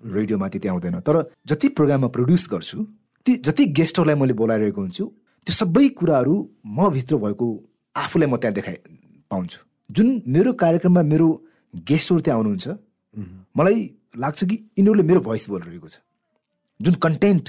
रेडियोमा 0.00 0.48
त्यति 0.48 0.68
आउँदैन 0.68 1.00
तर 1.00 1.16
जति 1.48 1.68
प्रोग्राममा 1.72 2.08
प्रड्युस 2.14 2.44
गर्छु 2.52 2.78
ती 3.26 3.34
जति 3.42 3.64
गेस्टहरूलाई 3.78 4.16
मैले 4.20 4.32
बोलाइरहेको 4.38 4.80
हुन्छु 4.80 5.04
त्यो 5.46 5.54
सबै 5.54 5.88
कुराहरू 5.98 6.34
म 6.66 6.90
भित्र 6.96 7.16
भएको 7.16 7.46
आफूलाई 7.96 8.28
म 8.30 8.36
त्यहाँ 8.36 8.54
देखाइ 8.54 8.76
पाउँछु। 9.30 9.58
जुन 9.90 10.08
मेरो 10.28 10.52
कार्यक्रममा 10.62 11.02
मेरो 11.02 11.28
गेस्टहरू 11.74 12.20
त्यहाँ 12.20 12.38
आउनुहुन्छ 12.38 12.66
मलाई 13.56 13.78
लाग्छ 14.16 14.44
कि 14.44 14.56
यिनीहरूले 14.78 15.02
मेरो 15.02 15.20
भोइस 15.20 15.48
बोलिरहेको 15.50 15.88
छ। 15.88 15.96
जुन 16.80 16.94
कन्टेन्ट 17.02 17.46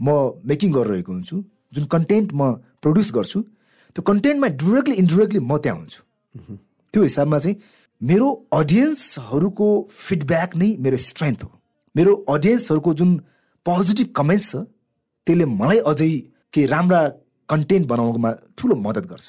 म 0.00 0.08
मेकिङ 0.44 0.72
गरिरहेको 0.72 1.12
हुन्छु 1.12 1.36
जुन 1.72 1.84
कन्टेन्ट 1.94 2.28
म 2.34 2.52
प्रड्युस 2.82 3.12
गर्छु 3.14 3.40
त्यो 3.96 4.02
कन्टेन्टमा 4.02 4.48
डिरेक्टली 4.60 4.94
इन्डिरेक्टली 5.02 5.40
म 5.40 5.56
त्यहाँ 5.58 5.78
हुन्छु। 5.78 6.00
त्यो 6.94 7.02
हिसाबमा 7.02 7.38
चाहिँ 7.38 7.56
मेरो 8.00 8.28
अडियन्सहरूको 8.52 9.68
फिडब्याक 9.88 10.56
नै 10.56 10.68
मेरो 10.84 10.96
स्ट्रेन्थ 11.08 11.42
हो। 11.44 11.50
मेरो 11.94 12.12
अडियन्सहरूको 12.28 12.94
जुन 13.00 13.10
पोजिटिभ 13.66 14.08
कमेन्ट्स 14.16 14.50
छ 14.50 14.64
त्यसले 15.26 15.44
मलाई 15.44 15.78
अझै 15.90 16.10
केही 16.52 16.66
राम्रा 16.66 17.00
कन्टेन्ट 17.48 17.86
बनाउनुमा 17.88 18.30
ठुलो 18.58 18.74
मद्दत 18.86 19.06
गर्छ। 19.12 19.26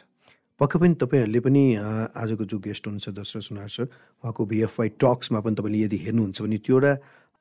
पक्कै 0.59 0.77
पनि 0.81 0.93
तपाईँहरूले 1.01 1.39
पनि 1.45 1.63
आजको 2.21 2.43
जो 2.51 2.57
गेस्ट 2.65 2.83
हुनुहुन्छ 2.87 3.09
दशरथ 3.19 3.43
सुनार 3.49 3.69
सर 3.75 3.85
उहाँको 4.21 4.41
भिएफआई 4.51 4.89
टक्समा 5.01 5.39
पनि 5.45 5.55
तपाईँले 5.57 5.79
यदि 5.85 5.97
हेर्नुहुन्छ 6.05 6.37
भने 6.41 6.57
त्यो 6.65 6.75
एउटा 6.77 6.91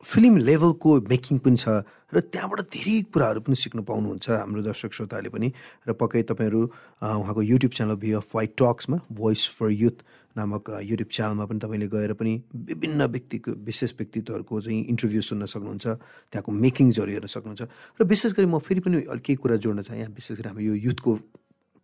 फिल्म 0.02 0.37
लेभलको 0.42 0.90
मेकिङ 1.09 1.38
पनि 1.38 1.56
छ 1.56 1.87
र 2.12 2.21
त्यहाँबाट 2.21 2.61
धेरै 2.68 2.97
कुराहरू 3.09 3.40
पनि 3.47 3.56
सिक्नु 3.56 3.82
पाउनुहुन्छ 3.82 4.26
हाम्रो 4.28 4.62
दर्शक 4.62 4.92
श्रोताहरूले 4.92 5.30
पनि। 5.30 5.49
र 5.88 5.92
पक्कै 5.94 6.23
तपाईँहरू 6.28 6.61
उहाँको 7.00 7.42
युट्युब 7.42 7.73
च्यानल 7.73 7.97
भिएफआई 8.02 8.47
टक्समा 8.59 8.97
भोइस 9.09 9.42
फर 9.56 9.71
युथ 9.73 9.97
नामक 10.37 10.64
युट्युब 10.82 11.09
च्यानलमा 11.09 11.44
पनि 11.47 11.59
तपाईँले 11.62 11.88
गएर 11.88 12.12
पनि 12.18 12.32
विभिन्न 12.68 13.00
व्यक्तिको 13.14 13.50
विशेष 13.64 13.92
व्यक्तित्वहरूको 13.99 14.61
चाहिँ 14.61 14.80
इन्टरभ्यू 14.92 15.23
सुन्न 15.23 15.47
सक्नुहुन्छ 15.47 15.87
त्यहाँको 15.87 16.50
मेकिङ्सहरू 16.52 17.11
हेर्न 17.12 17.28
सक्नुहुन्छ। 17.32 17.62
र 17.97 18.04
विशेष 18.04 18.32
गरी 18.37 18.47
म 18.49 18.59
फेरि 18.59 18.80
पनि 18.80 18.97
केही 19.23 19.37
कुरा 19.38 19.56
जोड्न 19.56 19.80
चाहेँ। 19.87 20.00
यहाँ 20.02 20.12
विशेष 20.12 20.35
गरी 20.37 20.49
हाम्रो 20.49 20.64
यो 20.66 20.75
युथको 20.90 21.11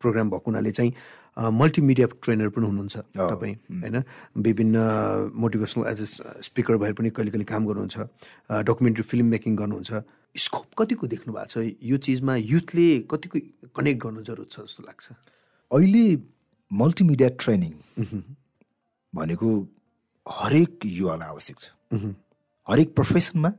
प्रोग्राम 0.01 0.31
भएको 0.31 0.51
हुनाले 0.51 0.71
चाहिँ 0.73 0.93
मल्टिमिडिया 1.39 2.07
ट्रेनर 2.23 2.49
पनि 2.55 2.67
हुनुहुन्छ 2.67 2.97
तपाईँ 3.15 3.55
होइन? 3.83 3.97
विभिन्न 4.47 4.77
मोटिभेसनल 5.35 5.87
एज 5.87 6.01
ए 6.03 6.07
स्पिकर 6.47 6.77
भएर 6.83 6.93
पनि 6.99 7.11
कहिले 7.11 7.31
कहिले 7.31 7.45
काम 7.47 7.67
गर्नुहुन्छ 7.67 7.97
डकुमेन्ट्री 8.67 9.05
फिल्म 9.11 9.27
मेकिङ 9.35 9.57
गर्नुहुन्छ। 9.57 9.91
स्कोप 10.35 10.69
कतिको 10.79 11.07
देख्नु 11.07 11.33
भएको 11.35 11.47
छ? 11.47 11.57
यो 11.83 11.97
चिजमा 11.97 12.35
युथले 12.37 12.89
कतिको 13.11 13.39
कनेक्ट 13.77 13.99
गर्नु 14.03 14.23
जरुरत 14.23 14.51
छ 14.51 14.61
जस्तो 14.67 14.83
लाग्छ? 14.87 15.07
अहिले 15.71 16.05
मल्टिमिडिया 16.71 17.29
ट्रेनिङ 17.39 17.73
भनेको 19.13 19.49
हरेक 20.27 20.73
युवालाई 20.85 21.29
आवश्यक 21.29 21.57
छ। 21.59 21.67
हरेक 22.69 22.89
प्रोफेसनमा 22.95 23.51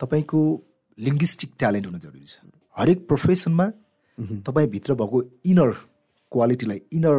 तपाईँको 0.00 0.40
लिङ्ग्विस्टिक 0.98 1.50
ट्यालेन्ट 1.58 1.86
हुन 1.86 1.98
जरुरी 2.00 2.26
छ। 2.26 2.34
हरेक 2.76 3.06
प्रोफेसनमा 3.06 3.66
तपाईँभित्र 4.46 4.94
भएको 4.94 5.22
इनर 5.44 5.70
क्वालिटीलाई 6.32 6.80
इनर 6.92 7.18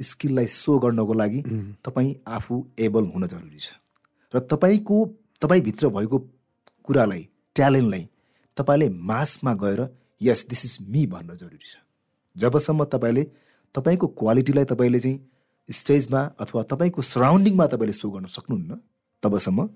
स्किललाई 0.00 0.46
सो 0.46 0.78
गर्नको 0.78 1.12
लागि 1.12 1.42
तपाईँ 1.84 2.14
आफू 2.26 2.64
एबल 2.78 3.04
हुन 3.14 3.26
जरुरी 3.26 3.58
छ। 3.58 3.72
र 4.34 4.40
तपाईँको 4.50 4.96
तपाईँभित्र 5.42 5.88
भएको 5.88 6.18
कुरालाई 6.84 7.28
ट्यालेन्टलाई 7.56 8.08
तपाईँले 8.56 8.88
मासमा 8.88 9.54
गएर 9.54 9.80
यस 10.20 10.46
दिस 10.48 10.64
इज 10.64 10.76
मी 10.88 11.06
भन्न 11.06 11.36
जरुरी 11.36 11.66
छ। 11.66 11.76
जबसम्म 12.36 12.84
तपाईँले 12.84 13.24
तपाईँको 13.74 14.06
क्वालिटीलाई 14.06 14.64
तपाईँले 14.64 15.00
चाहिँ 15.00 15.18
स्टेजमा 15.68 16.20
अथवा 16.40 16.62
तपाईँको 16.62 17.02
सराउन्डिङमा 17.02 17.66
तपाईँले 17.66 17.92
सो 17.92 18.10
गर्न 18.10 18.26
सक्नुहुन्न 18.28 18.80
तबसम्म 19.22 19.66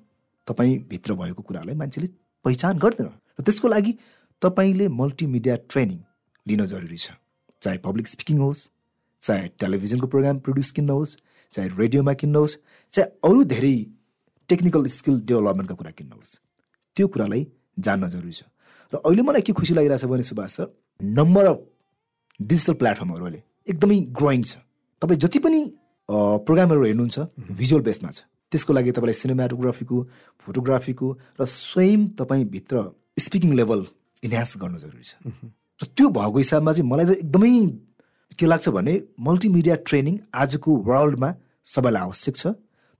तपाईँभित्र 0.47 1.15
भएको 1.15 1.43
कुरालाई 1.43 1.75
मान्छेले 1.75 2.09
पहिचान 2.45 2.79
गर्दैन। 2.79 3.07
र 3.39 3.43
त्यसको 3.43 3.69
लागि 3.69 3.93
तपाईँले 4.43 4.89
मल्टिमिडिया 4.89 5.57
ट्रेनिङ 5.69 5.99
लिन 6.47 6.64
जरुरी 6.66 6.97
छ। 6.97 7.11
चाहे 7.62 7.78
पब्लिक 7.78 8.09
स्पिकिङ 8.09 8.38
होस् 8.38 8.68
चाहे 9.23 9.49
टेलिभिजनको 9.61 10.06
प्रोग्राम 10.06 10.38
प्रड्युस 10.40 10.70
किन्न 10.76 10.90
होस् 10.90 11.16
चाहे 11.54 11.68
रेडियोमा 11.78 12.12
किन्न 12.20 12.37
होस् 12.37 12.56
चाहे 12.94 13.06
अरू 13.25 13.44
धेरै 13.44 13.75
टेक्निकल 14.49 14.87
स्किल 14.90 15.20
डेभलपमेन्टका 15.28 15.75
कुरा 15.75 15.90
किन्न 15.99 16.12
होस् 16.12 16.38
त्यो 16.97 17.06
कुरालाई 17.09 17.47
जान्न 17.78 18.09
जरुरी 18.09 18.32
छ। 18.32 18.42
र 18.92 18.97
अहिले 18.97 19.23
मलाई 19.23 19.42
के 19.47 19.52
खुसी 19.52 19.75
लागिरहेछ 19.75 20.04
भने 20.04 20.23
Subhash 20.25 20.50
sir 20.56 20.66
number 21.00 21.44
of 21.47 21.59
digital 22.40 22.75
प्लेटफर्महरू 22.80 23.25
अहिले 23.25 23.42
एकदमै 23.68 23.99
ग्रोइङ 24.11 24.42
छ। 24.42 24.56
तपाईँ 25.02 25.18
जति 25.20 25.38
पनि 25.38 25.61
प्रोग्रामहरू 26.09 26.85
हेर्नुहुन्छ 26.85 27.18
भिजुअल 27.61 27.82
बेसमा 27.85 28.11
छ। 28.11 28.26
त्यसको 28.52 28.73
लागि 28.73 28.90
तपाईँलाई 28.97 29.14
सिनेमाटोग्राफीको 29.14 29.97
फोटोग्राफीको 30.42 31.06
र 31.38 31.44
स्वयं 31.47 32.00
तपाईँभित्र 32.18 32.76
स्पिकिङ 33.20 33.50
लेभल 33.54 33.80
इन्हान्स 34.26 34.56
गर्नु 34.59 34.78
जरुरी 34.80 35.04
छ। 35.04 35.12
र 35.81 35.87
त्यो 35.97 36.09
भएको 36.09 36.39
हिसाबमा 36.39 36.73
चाहिँ 36.73 36.89
मलाई 36.91 37.07
चाहिँ 37.07 37.21
एकदमै 37.21 37.53
के 38.39 38.47
लाग्छ 38.47 38.69
भने 38.69 38.95
मल्टिमिडिया 39.21 39.75
ट्रेनिङ 39.89 40.15
आजको 40.35 40.71
वर्ल्डमा 40.89 41.29
सबैलाई 41.65 42.03
आवश्यक 42.03 42.37
छ। 42.37 42.47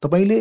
तपाईँले 0.03 0.39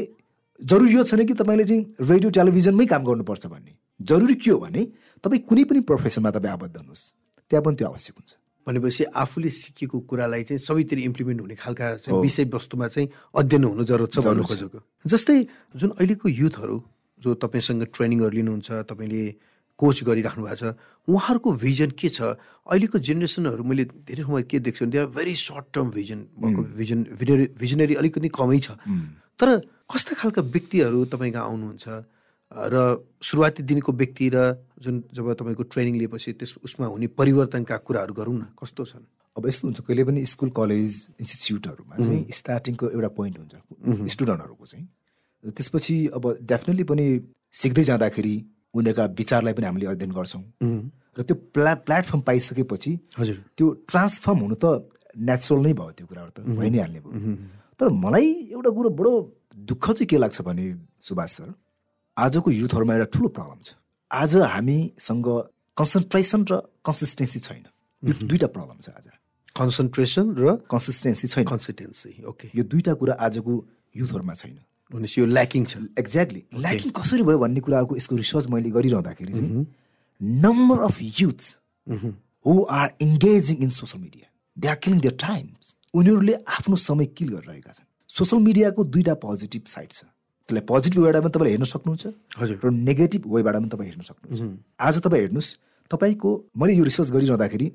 जरुरी 0.60 0.94
यो 0.96 1.04
छैन 1.04 1.26
कि 1.26 1.34
तपाईँले 1.34 1.64
चाहिँ 1.64 1.84
रेडियो 2.10 2.30
टेलिभिजनमै 2.32 2.86
काम 2.86 3.04
गर्नुपर्छ 3.04 3.46
भन्ने। 3.48 3.74
जरुरी 4.00 4.36
के 4.36 4.52
हो 4.52 4.58
भने 4.60 4.82
तपाईँ 5.24 5.42
कुनै 5.48 5.64
पनि 5.64 5.80
प्रोफेसनमा 5.84 6.32
तपाईँ 6.32 6.54
आबद्ध 6.54 6.76
हुनुहोस्। 6.78 7.04
त्यहाँ 7.52 7.64
पनि 7.64 7.76
त्यो 7.76 7.88
आवश्यक 7.88 8.16
हुन्छ। 8.16 8.32
भनेपछि 8.68 9.04
आफूले 9.04 9.50
सिकेको 9.50 10.00
कुरालाई 10.00 10.44
चाहिँ 10.44 10.60
सबैतिर 10.60 11.00
इम्प्लिमेन्ट 11.00 11.42
हुने 11.42 11.56
खालका 11.56 11.88
विषयवस्तुमा 12.12 12.88
चाहिँ 12.88 13.08
अध्ययन 13.36 13.64
हुनु 13.64 13.84
जरुरत 13.84 14.12
छ 14.14 14.18
भन्नु 14.20 14.44
खोजेको। 14.44 14.80
जस्तै 15.08 15.38
जुन 15.76 15.90
अहिलेको 15.98 16.28
युथहरू 16.30 16.78
जो 17.20 17.30
तपाईँसँग 17.36 17.84
ट्रेनिङहरू 17.92 18.36
लिनुहुन्छ 18.36 18.68
तपाईँले 18.88 19.24
कोच 19.80 19.98
गरिराख्नु 20.04 20.44
भएको 20.44 20.56
छ। 20.60 20.76
उहाँहरूको 21.08 21.50
भिजन 21.64 21.90
के 21.96 22.10
छ? 22.12 22.20
अहिलेको 22.68 22.98
जेनेरेसनहरू 23.00 23.64
मैले 23.64 23.84
धेरै 24.04 24.24
ठाउँमा 24.28 24.42
के 24.44 24.60
देख्छु 24.60 24.86
भने 24.86 24.92
they 24.92 25.00
are 25.00 25.08
very 25.16 25.36
short 25.40 25.66
term 25.74 25.88
vision 25.96 26.20
भएको 26.36 26.62
भिजन 26.76 27.00
भिजनरी 27.16 27.46
भिजनरी 27.56 27.94
अलिकति 27.96 28.30
कमै 28.30 28.60
छ। 28.60 28.76
तर 29.40 29.48
कस्ता 29.88 30.14
खालका 30.20 30.42
व्यक्तिहरू 30.44 31.00
तपाईँ 31.08 31.32
कहाँ 31.32 31.48
आउनुहुन्छ? 31.48 31.88
र 32.52 32.76
सुरुवाती 33.24 33.62
दिनको 33.64 33.92
व्यक्ति 33.94 34.26
र 34.34 34.38
जुन 34.82 34.96
जब 35.14 35.26
तपाईँको 35.40 35.64
ट्रेनिङ 35.70 35.96
लिएपछि 35.96 36.34
त्यस 36.34 36.52
उसमा 36.66 36.86
हुने 36.92 37.08
परिवर्तनका 37.14 37.78
कुराहरू 37.86 38.14
गरौँ 38.14 38.36
न 38.36 38.44
कस्तो 38.58 38.84
छन्? 38.84 39.06
अब 39.38 39.48
यस्तो 39.48 39.64
हुन्छ 39.70 39.80
कहिले 39.86 40.04
पनि 40.04 40.20
स्कुल 40.26 40.50
कलेज 40.50 40.92
इन्स्टिच्युटहरूमा 41.22 41.96
चाहिँ 41.96 42.22
स्टार्टिङको 42.28 42.86
एउटा 42.90 43.10
पोइन्ट 43.16 43.36
हुन्छ 43.40 43.54
स्टुडेन्टहरूको 44.12 44.66
चाहिँ। 44.66 44.86
त्यसपछि 45.56 45.96
अब 46.18 46.24
डेफिनेटली 46.42 46.84
पनि 46.84 47.06
सिक्दै 47.54 47.84
जाँदाखेरि 47.86 48.36
उनीहरूका 48.74 49.06
विचारलाई 49.20 49.54
पनि 49.54 49.66
हामीले 49.66 49.86
अध्ययन 49.94 50.12
गर्छौँ। 50.12 50.44
र 51.18 51.22
त्यो 51.26 51.36
प्ला 51.54 51.74
प्लेटफर्म 51.88 52.22
पाइसकेपछि 52.22 52.92
हजुर। 53.20 53.38
त्यो 53.58 53.66
ट्रान्सफर्म 53.90 54.40
हुनु 54.40 54.56
त 54.56 54.66
नेचुरल 55.18 55.62
नै 55.66 55.74
भयो 55.74 55.92
त्यो 55.98 56.06
कुराहरू 56.06 56.32
त 56.32 56.40
भइ 56.46 56.70
नै 56.70 56.80
हाल्ने 56.80 57.00
भयो। 57.02 57.20
तर 57.80 57.88
मलाई 57.90 58.28
एउटा 58.54 58.70
कुरो 58.70 58.90
बडो 58.94 59.12
दुःख 59.70 59.86
चाहिँ 59.92 60.08
के 60.08 60.18
लाग्छ 60.18 60.38
भने 60.46 60.66
सुभाष 61.02 61.32
सर 61.36 61.50
आजको 62.18 62.50
युथहरूमा 62.52 62.94
एउटा 62.96 63.08
ठुलो 63.16 63.30
प्रब्लम 63.36 63.60
छ। 63.66 63.70
आज 64.12 64.32
हामीसँग 64.54 65.28
कन्सन्ट्रेसन 65.78 66.42
र 66.52 66.54
कन्सिस्टेन्सी 66.86 67.40
छैन। 67.40 67.64
यो 68.04 68.14
दुईवटा 68.28 68.48
प्रब्लम 68.54 68.78
छ 68.86 68.88
आज। 68.96 69.08
कन्सन्ट्रेसन 69.56 70.26
र 70.38 70.46
कन्सिस्टेन्सी 70.72 71.26
छैन। 71.28 71.46
कन्सिस्टेन्सी 71.48 72.12
ओके 72.24 72.48
यो 72.54 72.64
दुईवटा 72.64 72.94
कुरा 73.00 73.14
आजको 73.18 73.54
युथहरूमा 73.96 74.34
छैन। 74.36 74.58
भनेपछि 74.92 75.22
यो 75.22 75.26
ल्याकिङ 75.28 75.66
छ। 75.66 75.78
एक्ज्याक्टली 76.00 76.42
ल्याकिङ 76.66 76.92
कसरी 77.00 77.24
भयो 77.24 77.38
भन्ने 77.40 77.60
कुराहरूको 77.66 77.96
यसको 77.96 78.16
रिसर्च 78.16 78.48
मैले 78.50 78.70
गरिरहँदाखेरि 78.78 79.34
चाहिँ 79.34 79.66
number 80.46 80.80
of 80.86 80.98
youths 81.02 81.58
who 82.46 82.54
are 82.80 82.88
engaging 83.02 83.58
in 83.64 83.70
social 83.80 84.04
media 84.04 84.28
they 84.58 84.68
are 84.68 84.76
killing 84.84 85.00
their 85.00 85.16
times 85.26 85.76
उनीहरूले 85.94 86.34
आफ्नो 86.58 86.76
समय 86.76 87.06
किल 87.18 87.30
गरिरहेका 87.30 87.72
छन्। 87.72 87.86
सोसियल 88.10 88.42
मिडियाको 88.44 88.84
दुईवटा 88.84 89.14
पोजिटिभ 89.26 89.64
साइड 89.68 89.92
छ। 89.92 90.02
त्यसलाई 90.50 90.66
पोजिटिभ 90.66 91.00
वेबाट 91.04 91.22
पनि 91.24 91.32
तपाईँले 91.32 91.52
हेर्न 91.54 91.66
सक्नुहुन्छ 91.72 92.06
हजुर। 92.40 92.58
र 92.64 92.72
नेगेटिभ 92.72 93.24
वेबाट 93.30 93.56
पनि 93.56 93.70
तपाईँ 93.70 93.90
हेर्न 93.90 94.04
सक्नुहुन्छ। 94.10 94.42
आज 94.82 95.00
तपाईँ 95.06 95.22
हेर्नुहोस् 95.22 95.50
तपाईँको 95.92 96.30
मैले 96.58 96.74
यो 96.74 96.84
रिसर्च 96.84 97.10
गरिरहँदाखेरि 97.12 97.68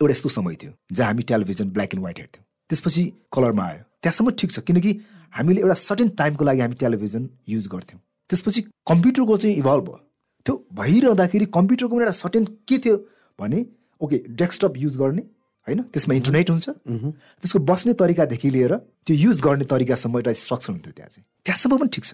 एउटा 0.00 0.12
यस्तो 0.12 0.28
समय 0.28 0.54
थियो 0.60 0.72
जहाँ 0.92 1.08
हामी 1.08 1.22
टेलिभिजन 1.32 1.70
ब्ल्याक 1.72 1.94
एन्ड 1.94 2.02
व्हाइट 2.04 2.18
हेर्थ्यौँ। 2.18 2.44
त्यसपछि 2.70 3.02
कलरमा 3.32 3.64
आयो। 3.64 3.82
त्यहाँसम्म 4.02 4.30
ठिक 4.38 4.50
छ। 4.52 4.58
किनकि 4.60 4.90
हामीले 5.32 5.60
एउटा 5.60 5.74
सर्टेन 5.74 6.08
टाइमको 6.18 6.44
लागि 6.44 6.60
हामी 6.60 6.74
टेलिभिजन 6.80 7.28
युज 7.48 7.66
गर्थ्यौँ। 7.68 8.00
त्यसपछि 8.30 8.60
कम्प्युटरको 8.88 9.36
चाहिँ 9.36 9.56
इभल्भ 9.56 9.84
भयो। 9.84 9.98
त्यो 10.46 10.54
भइरहँदाखेरि 10.74 11.46
कम्प्युटरको 11.56 11.94
पनि 11.94 12.02
एउटा 12.04 12.16
सर्टेन 12.22 12.44
के 12.68 12.78
थियो 12.78 12.96
भने 13.38 13.58
ओके 14.00 14.16
डेस्कटप 14.30 14.72
युज 14.76 14.96
गर्ने 14.96 15.22
होइन? 15.66 15.80
त्यसमा 15.92 16.14
इन्टरनेट 16.14 16.50
हुन्छ। 16.50 16.68
त्यसको 17.40 17.58
बस्ने 17.58 17.92
तरिकादेखि 18.00 18.50
लिएर 18.50 18.74
त्यो 19.04 19.14
युज 19.16 19.40
गर्ने 19.42 19.64
तरिकासम्म 19.68 20.16
एउटा 20.18 20.32
स्ट्रक्चर 20.32 20.72
हुन्थ्यो 20.72 20.92
त्यहाँ 20.96 21.10
चाहिँ। 21.10 21.24
त्यहाँसम्म 21.44 21.76
पनि 21.76 21.90
ठिक 21.92 22.04
छ। 22.04 22.12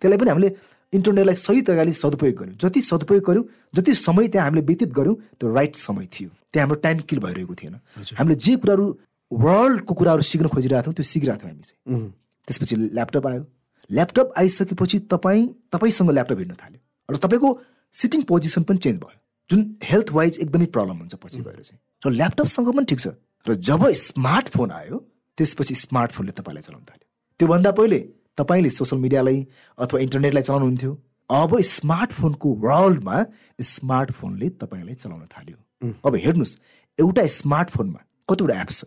त्यसलाई 0.00 0.18
पनि 0.18 0.30
हामीले 0.30 0.50
इन्टरनेटलाई 0.92 1.36
सही 1.36 1.60
तरिकाले 1.68 1.92
सदुपयोग 1.92 2.36
गर्यौँ। 2.38 2.56
जति 2.56 2.80
सदुपयोग 2.80 3.22
गर्यौँ 3.28 3.44
जति 3.76 3.92
समय 3.94 4.28
त्यहाँ 4.32 4.46
हामीले 4.48 4.64
व्यतीत 4.64 4.90
गऱ्यौँ 4.96 5.16
त्यो 5.36 5.52
राइट 5.52 5.76
समय 5.76 6.06
थियो। 6.08 6.30
त्यहाँ 6.52 6.64
हाम्रो 6.64 6.80
टाइम 6.80 6.98
किल 7.04 7.18
भइरहेको 7.20 7.54
थिएन। 7.54 7.74
हामीले 8.16 8.36
जे 8.40 8.56
कुराहरू 8.56 8.86
वर्ल्डको 9.32 9.94
कुराहरू 9.94 10.22
सिक्न 10.22 10.48
खोजिरहेको 10.48 10.82
थियौँ 10.82 10.94
त्यो 10.94 11.04
सिकिरहेको 11.04 11.42
थियौँ 11.42 11.52
हामी 11.52 11.62
चाहिँ। 11.62 12.12
त्यसपछि 12.48 12.76
ल्यापटप 12.76 13.26
आयो। 13.26 13.44
ल्यापटप 13.90 14.32
आइसकेपछि 14.38 14.98
तपाईँ 15.12 15.46
तपाईँसँग 15.72 16.10
ल्यापटप 16.10 16.38
हिँड्न 16.38 16.54
थाल्यो। 16.54 16.80
र 17.08 17.16
तपाईँको 17.16 17.48
सिटिङ 17.94 18.22
पोजिसन 18.22 18.62
पनि 18.62 18.78
चेन्ज 18.78 18.98
भयो। 19.00 19.18
जुन 19.50 19.60
हेल्थ 19.84 20.10
वाइज 20.12 20.38
एकदमै 20.38 20.66
प्रब्लम 20.66 20.96
हुन्छ 20.98 21.14
पछि 21.14 21.40
गएर 21.40 21.60
चाहिँ। 21.60 21.80
र 22.06 22.10
ल्यापटपसँग 22.10 22.68
पनि 22.76 22.84
ठिक 22.84 23.00
छ। 23.00 23.06
र 23.46 23.54
जब 23.54 23.88
स्मार्टफोन 23.92 24.70
आयो 24.70 24.96
त्यसपछि 25.38 25.74
स्मार्टफोनले 25.74 26.32
तपाईँलाई 26.32 26.62
चलाउन 26.62 26.84
थाल्यो। 26.84 27.06
त्योभन्दा 27.40 27.70
पहिले 27.70 27.98
तपाईँले 28.36 28.70
सोसियल 28.70 29.00
मिडियालाई 29.02 29.46
अथवा 29.78 30.00
इन्टरनेटलाई 30.00 30.42
चलाउनुहुन्थ्यो। 30.42 30.92
अब 31.30 31.60
स्मार्टफोनको 31.60 32.48
वर्ल्डमा 32.64 33.16
स्मार्टफोनले 33.62 34.48
तपाईँलाई 34.60 34.94
चलाउन 34.94 35.24
थाल्यो। 35.32 35.56
अब 36.04 36.14
हेर्नुहोस् 36.16 36.58
एउटा 36.98 37.26
स्मार्टफोनमा 37.38 38.00
कतिवटा 38.28 38.60
एप्स 38.60 38.78
छ? 38.80 38.84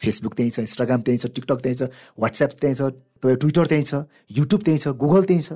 फेसबुक 0.00 0.34
त्यहीँ 0.34 0.50
छ 0.50 0.58
इन्स्टाग्राम 0.60 1.00
त्यहीँ 1.00 1.18
छ 1.18 1.26
टिकटक 1.34 1.60
त्यहीँ 1.60 1.76
छ 1.76 1.82
वाट्सएप 2.18 2.50
त्यहीँ 2.60 2.74
छ 2.74 2.82
तपाईँ 3.20 3.36
ट्विटर 3.36 3.66
त्यहीँ 3.66 3.84
छ 3.84 3.94
युट्युब 4.38 4.60
त्यहीँ 4.64 4.78
छ 4.78 4.88
गुगल 4.96 5.24
त्यहीँ 5.24 5.42
छ। 5.42 5.52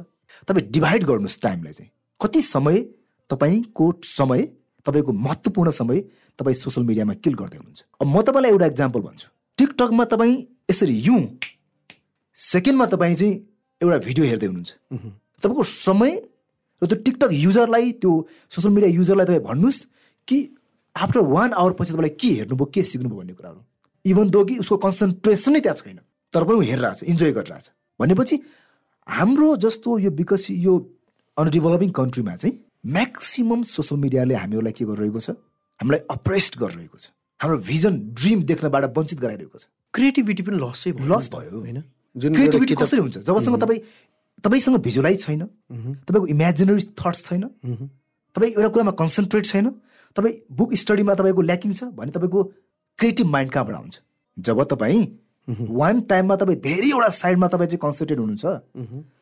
तपाईँ 0.49 0.67
डिभाइड 0.71 1.05
गर्नुहोस् 1.05 1.41
टाइमलाई 1.43 1.73
चाहिँ। 1.73 1.91
कति 2.21 2.41
समय 2.43 2.79
तपाईँको 3.31 3.87
समय 4.05 4.43
तपाईँको 4.87 5.13
महत्त्वपूर्ण 5.13 5.71
समय 5.71 6.01
तपाईँ 6.39 6.55
सोसियल 6.55 6.87
मिडियामा 6.87 7.15
किल 7.25 7.35
गर्दै 7.35 7.57
हुनुहुन्छ? 7.57 7.81
अब 8.01 8.07
म 8.07 8.23
तपाईँलाई 8.23 8.51
एउटा 8.53 8.67
इक्जाम्पल 8.67 9.01
भन्छु। 9.01 9.29
टिकटकमा 9.59 10.05
तपाईँ 10.05 10.37
यसरी 10.71 10.97
युँ 11.09 11.21
सेकेन्डमा 12.37 12.87
तपाईँ 12.87 13.15
चाहिँ 13.15 13.35
एउटा 13.81 13.99
भिडियो 14.07 14.25
हेर्दै 14.27 14.47
हुनुहुन्छ। 14.47 14.73
तपाईँको 15.43 15.63
समय 15.65 16.13
र 16.83 16.87
त्यो 16.87 16.97
टिकटक 17.01 17.31
युजरलाई 17.33 17.93
त्यो 18.03 18.13
सोसियल 18.51 18.73
मिडिया 18.75 18.91
युजरलाई 18.93 19.27
तपाईँ 19.27 19.45
भन्नुहोस् 19.49 19.81
कि 20.29 20.37
आफ्टर 20.97 21.21
वान 21.21 21.53
आवर 21.53 21.73
पछि 21.79 21.93
तपाईँलाई 21.93 22.15
के 22.21 22.29
हेर्नुभयो 22.39 22.67
के 22.75 22.83
सिक्नुभयो 22.83 23.19
भन्ने 23.19 23.33
कुराहरू। 23.33 23.61
इभन 24.05 24.31
दो 24.31 24.45
कि 24.45 24.59
उसको 24.59 24.77
कन्सन्ट्रेसनै 24.85 25.61
त्यहाँ 25.61 25.77
छैन 25.77 25.99
तर 26.33 26.45
पनि 26.45 26.57
ऊ 26.57 26.61
हेरिरहेछ 26.61 27.03
इन्जोय 27.05 27.33
गरिरहेछ। 27.33 27.67
भनेपछि 28.01 28.37
हाम्रो 29.09 29.49
जस्तो 29.65 29.99
यो 29.99 30.11
विकसित 30.21 30.57
यो 30.67 30.73
अनडेभलपिङ 31.37 31.91
कन्ट्रीमा 31.91 32.35
चाहिँ 32.37 32.55
म्याक्सिमम् 32.85 33.65
सोसियल 33.65 34.01
मिडियाले 34.01 34.35
हामीहरूलाई 34.35 34.73
के 34.73 34.85
गरिरहेको 34.85 35.21
छ? 35.21 35.31
हामीलाई 35.81 36.01
अप्रेस्ड 36.11 36.55
गरिरहेको 36.61 36.99
छ। 36.99 37.07
हाम्रो 37.41 37.59
भिजन 37.65 37.95
ड्रिम 38.19 38.43
देख्नबाट 38.51 38.85
वञ्चित 38.99 39.19
गराइरहेको 39.21 39.59
छ। 39.59 39.65
क्रिएटिभिटी 39.95 40.43
पनि 40.43 40.57
लसै 40.61 40.93
भयो 40.93 41.09
लस 41.09 41.27
भयो। 41.33 41.59
होइन? 41.65 41.79
जुन 42.17 42.33
क्रिएटिभिटी 42.35 42.75
कसरी 42.75 43.01
हुन्छ? 43.01 43.17
जबसम्म 43.25 43.57
तपाईँ 43.65 43.81
तपाईँसँग 44.45 44.77
भिजुलाइज 44.85 45.19
छैन 45.25 45.43
तपाईँको 46.05 46.27
इमेजिनरी 46.35 46.83
थट्स 46.93 47.21
छैन 47.25 47.43
तपाईँ 48.37 48.53
एउटा 48.53 48.69
कुरामा 48.69 48.93
कन्सन्ट्रेट 49.01 49.45
छैन 49.47 49.67
तपाईँ 50.17 50.35
बुक 50.53 50.75
स्टडीमा 50.83 51.15
तपाईँको 51.15 51.41
ल्याकिङ 51.41 51.73
छ 51.73 51.89
भने 51.97 52.11
तपाईँको 52.13 52.41
क्रिएटिभ 52.99 53.27
माइन्ड 53.27 53.53
कहाँबाट 53.53 53.77
आउँछ 53.77 54.01
जब 54.37 54.63
तपाईँ 54.71 55.07
वान 55.49 56.01
टाइममा 56.11 56.37
तपाईँ 56.37 56.61
धेरैवटा 56.61 57.09
साइडमा 57.11 57.49
तपाईँ 57.49 57.69
चाहिँ 57.69 57.79
कन्सन्ट्रेट 57.83 58.19
हुनुहुन्छ 58.19 58.45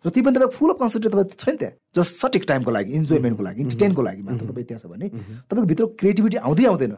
र 0.07 0.11
ती 0.11 0.23
पनि 0.23 0.35
तपाईँ 0.37 0.51
फुल 0.57 0.71
अफ 0.71 0.79
कन्सन्ट्रेट 0.81 1.13
तपाईँ 1.13 1.39
छैन 1.39 1.57
त्यहाँ। 1.57 1.75
जस्ट 1.97 2.15
सटिक 2.17 2.45
टाइमको 2.49 2.71
लागि 2.71 2.93
इन्जोयमेन्टको 2.93 3.43
लागि 3.43 3.61
इन्टरटेनको 3.63 4.03
लागि 4.03 4.23
मात्र 4.23 4.47
तपाईँ 4.47 4.67
त्यहाँ 4.67 4.83
छ 4.83 4.87
भने 4.87 5.09
तपाईँको 5.09 5.67
भित्र 5.67 5.87
क्रिएटिभिटी 5.99 6.37
आउँदै 6.39 6.65
आउँदैन। 6.65 6.95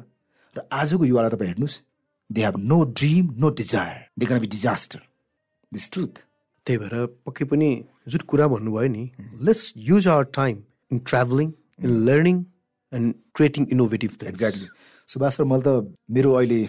र 0.56 0.60
आजको 0.72 1.04
युवालाई 1.04 1.30
तपाईँ 1.30 1.48
हेर्नुहोस् 1.48 1.80
they 2.30 2.40
have 2.42 2.56
no 2.60 2.82
dream 2.92 3.34
no 3.38 3.48
desire 3.60 3.96
they 4.18 4.26
can 4.26 4.40
be 4.40 4.46
disaster 4.46 5.00
this 5.72 5.90
truth 5.92 6.14
त्यही 6.66 6.78
भएर 6.78 7.06
पक्कै 7.26 7.44
पनि 7.44 7.68
जुन 8.08 8.20
कुरा 8.28 8.46
भन्नुभयो 8.48 8.88
नि 8.88 9.04
let's 9.40 9.72
use 9.88 10.08
our 10.08 10.24
time 10.34 10.62
in 10.92 10.98
travelling 11.06 11.52
in 11.84 11.90
learning 12.06 12.44
and 12.92 13.14
creating 13.34 13.66
innovative 13.72 14.10
exactly 14.26 14.68
Subhash 15.08 15.32
sir 15.36 15.44
मैले 15.44 15.62
त 15.62 15.94
मेरो 16.10 16.30
अहिले 16.32 16.60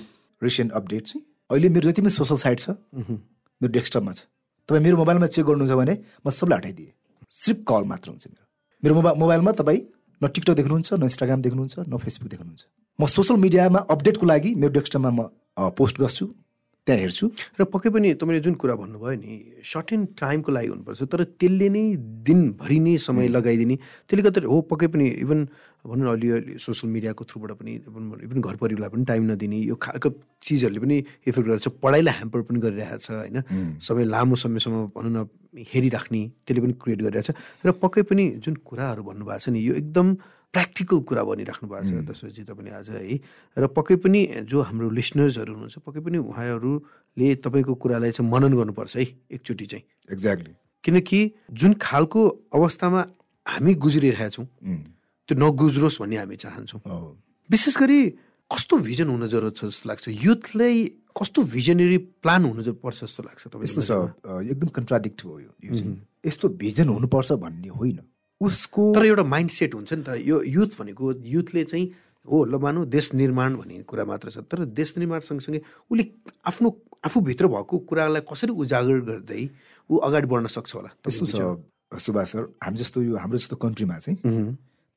रिसेन्ट 0.41 0.71
अपडेट 0.71 1.03
चाहिँ 1.07 1.23
अहिले 1.49 1.69
मेरो 1.69 1.89
जति 1.89 2.01
पनि 2.01 2.09
सोसल 2.09 2.37
साइट 2.37 2.59
छ 2.59 2.69
मेरो 2.95 3.71
डेस्कटपमा 3.71 4.11
छ। 4.11 4.21
तपाईँ 4.69 4.83
मेरो 4.83 4.97
मोबाइलमा 4.97 5.27
चेक 5.27 5.45
गर्नुहुन्छ 5.45 5.77
भने 5.79 5.95
म 6.25 6.29
सबलाई 6.29 6.57
हटाइदिएँ। 6.59 6.91
सिर्फ 7.31 7.59
कल 7.69 7.83
मात्र 7.91 8.09
हुन्छ 8.09 8.25
मेरो। 8.27 8.43
मेरो 8.83 8.93
मोबाइल 8.95 9.17
मोबाइलमा 9.19 9.51
तपाईँ 9.61 9.81
न 10.21 10.27
टिकटक 10.27 10.55
देख्नुहुन्छ 10.59 10.93
न 10.93 11.03
इन्स्टाग्राम 11.09 11.41
देख्नुहुन्छ 11.41 11.75
न 11.87 11.97
फेसबुक 11.97 12.29
देख्नुहुन्छ। 12.33 12.63
म 12.99 13.05
सोसियल 13.05 13.39
मिडियामा 13.39 13.79
अपडेटको 13.93 14.25
लागि 14.25 14.49
मेरो 14.55 14.71
डेस्कटपमा 14.77 15.11
म 15.11 15.19
पोस्ट 15.77 15.95
गर्छु। 16.01 16.25
त्यहाँ 16.85 17.01
हेर्छु। 17.01 17.25
र 17.59 17.63
पक्कै 17.65 17.89
पनि 17.89 18.13
तपाईँले 18.21 18.41
जुन 18.45 18.55
कुरा 18.61 18.75
भन्नुभयो 18.77 19.17
नि 19.17 19.31
सर्टेन 19.65 20.05
टाइमको 20.13 20.49
लागि 20.53 20.67
हुनुपर्छ 20.69 21.01
तर 21.09 21.23
त्यसले 21.41 21.67
नै 21.73 21.83
दिनभरि 22.21 22.79
नै 22.79 22.93
समय 23.01 23.27
लगाइदिने। 23.33 23.75
त्यसले 24.05 24.21
गर्दा 24.21 24.45
हो 24.45 24.61
पक्कै 24.69 24.87
पनि 24.93 25.05
इभन 25.25 25.39
भनौँ 25.81 26.05
न 26.05 26.09
अलि 26.13 26.57
सोसियल 26.61 26.89
मिडियाको 26.93 27.23
थ्रुबाट 27.25 27.51
पनि 27.57 27.71
इभन 28.25 28.37
घर 28.41 28.55
परिवारलाई 28.61 28.89
पनि 28.93 29.05
टाइम 29.05 29.23
नदिने 29.33 29.57
यो 29.65 29.75
खालको 29.81 30.09
चिजहरूले 30.41 30.81
पनि 30.81 30.95
इफेक्ट 31.25 31.47
गर्छ 31.49 31.67
पढाइलाई 31.81 32.13
ह्याम्पर 32.21 32.41
पनि 32.45 32.59
गरिरहेको 32.61 33.01
छ 33.01 33.09
होइन? 33.17 33.37
समय 33.81 34.03
लामो 34.05 34.35
समयसम्म 34.37 34.77
भनौँ 34.93 35.13
न 35.13 35.17
हेरिराख्ने 35.73 36.21
त्यसले 36.45 36.61
पनि 36.61 36.73
क्रिएट 36.81 37.01
गरिरहेछ 37.01 37.29
र 37.65 37.71
पक्कै 37.81 38.01
पनि 38.09 38.23
जुन 38.45 38.61
कुराहरू 38.61 39.01
भन्नुभएको 39.09 39.41
छ 39.41 39.49
नि 39.49 39.59
यो 39.61 39.73
एकदम 39.73 40.07
प्र्याक्टिकल 40.55 40.99
कुरा 41.03 41.23
भनिराख्नु 41.27 41.67
भएको 41.67 41.83
छ 41.83 42.07
दशरथजी 42.07 42.43
तपाईँले 42.47 42.71
आज 42.79 42.89
है। 42.95 43.19
र 43.57 43.63
पक्कै 43.67 43.95
पनि 43.99 44.19
जो 44.47 44.57
हाम्रो 44.63 44.87
लिसनर्सहरू 44.89 45.51
हुनुहुन्छ 45.51 45.83
पक्कै 45.83 45.99
पनि 45.99 46.17
उहाँहरूले 46.23 47.27
तपाईँको 47.43 47.73
कुरालाई 47.75 48.11
चाहिँ 48.15 48.29
मनन 48.31 48.53
गर्नुपर्छ 48.55 48.95
है 48.95 49.03
एकचोटि 49.35 49.65
चाहिँ। 49.67 49.83
एक्ज्याक्टली 50.15 50.53
किनकि 50.83 51.19
जुन 51.51 51.71
खालको 51.75 52.21
अवस्थामा 52.55 53.01
हामी 53.45 53.73
गुज्रिरहेका 53.83 54.29
छौँ 54.31 54.47
त्यो 55.29 55.35
नगुज्रोस् 55.35 55.99
भन्ने 56.01 56.15
हामी 56.23 56.35
चाहन्छौँ। 56.39 56.79
विशेष 57.49 57.75
गरी 57.77 57.99
कस्तो 58.51 58.77
भिजन 58.77 59.07
हुन 59.09 59.27
जरुरत 59.27 59.53
छ 59.57 59.65
जस्तो 59.65 59.89
लाग्छ? 59.89 60.05
युथलाई 60.23 60.75
कस्तो 61.17 61.39
भिजनरी 61.49 61.97
प्लान 62.21 62.41
हुनु 62.45 62.73
पर्छ 62.77 62.99
जस्तो 63.03 63.21
लाग्छ 63.25 63.43
अ, 64.23 64.41
एकदम 64.51 64.67
कन्ट्राडिक्ट 64.77 65.19
हो 65.25 65.39
यो। 65.39 65.51
यस्तो 66.25 66.45
भिजन 66.61 66.87
हुनुपर्छ 66.89 67.31
भन्ने 67.41 67.69
होइन। 67.69 67.99
उसको 68.41 68.93
तर 68.95 69.05
एउटा 69.05 69.23
माइन्ड 69.23 69.51
सेट 69.51 69.73
हुन्छ 69.75 69.93
नि 69.93 70.03
त। 70.03 70.09
यो 70.23 70.41
युथ 70.43 70.79
भनेको 70.79 71.13
युथले 71.23 71.63
चाहिँ 71.63 71.85
हो 72.25 72.43
ल 72.45 72.57
मानौ 72.57 72.85
देश 72.85 73.13
निर्माण 73.13 73.55
भन्ने 73.55 73.83
कुरा 73.87 74.05
मात्र 74.05 74.29
छ। 74.29 74.37
तर 74.49 74.65
देश 74.65 74.97
निर्माण 74.97 75.19
सँगसँगै 75.23 75.61
उसले 75.91 76.03
आफ्नो 76.45 76.69
आफूभित्र 77.05 77.47
भएको 77.47 77.77
कुरालाई 77.85 78.21
कसरी 78.25 78.51
उजागर 78.51 78.99
गर्दै 79.07 79.41
ऊ 79.89 79.97
अगाडि 79.97 80.27
बढ्न 80.27 80.47
सक्छ 80.49 80.75
होला 80.75 80.89
यस्तो 81.07 81.25
तपाईँको 81.25 81.55
छ 81.93 82.01
सुभाष 82.01 82.31
सर 82.31 82.43
हामी 82.63 82.77
जस्तो 82.77 83.01
यो 83.01 83.15
हाम्रो 83.15 83.37
जस्तो 83.37 83.55
कन्ट्रीमा 83.55 83.97
चाहिँ? 83.97 84.17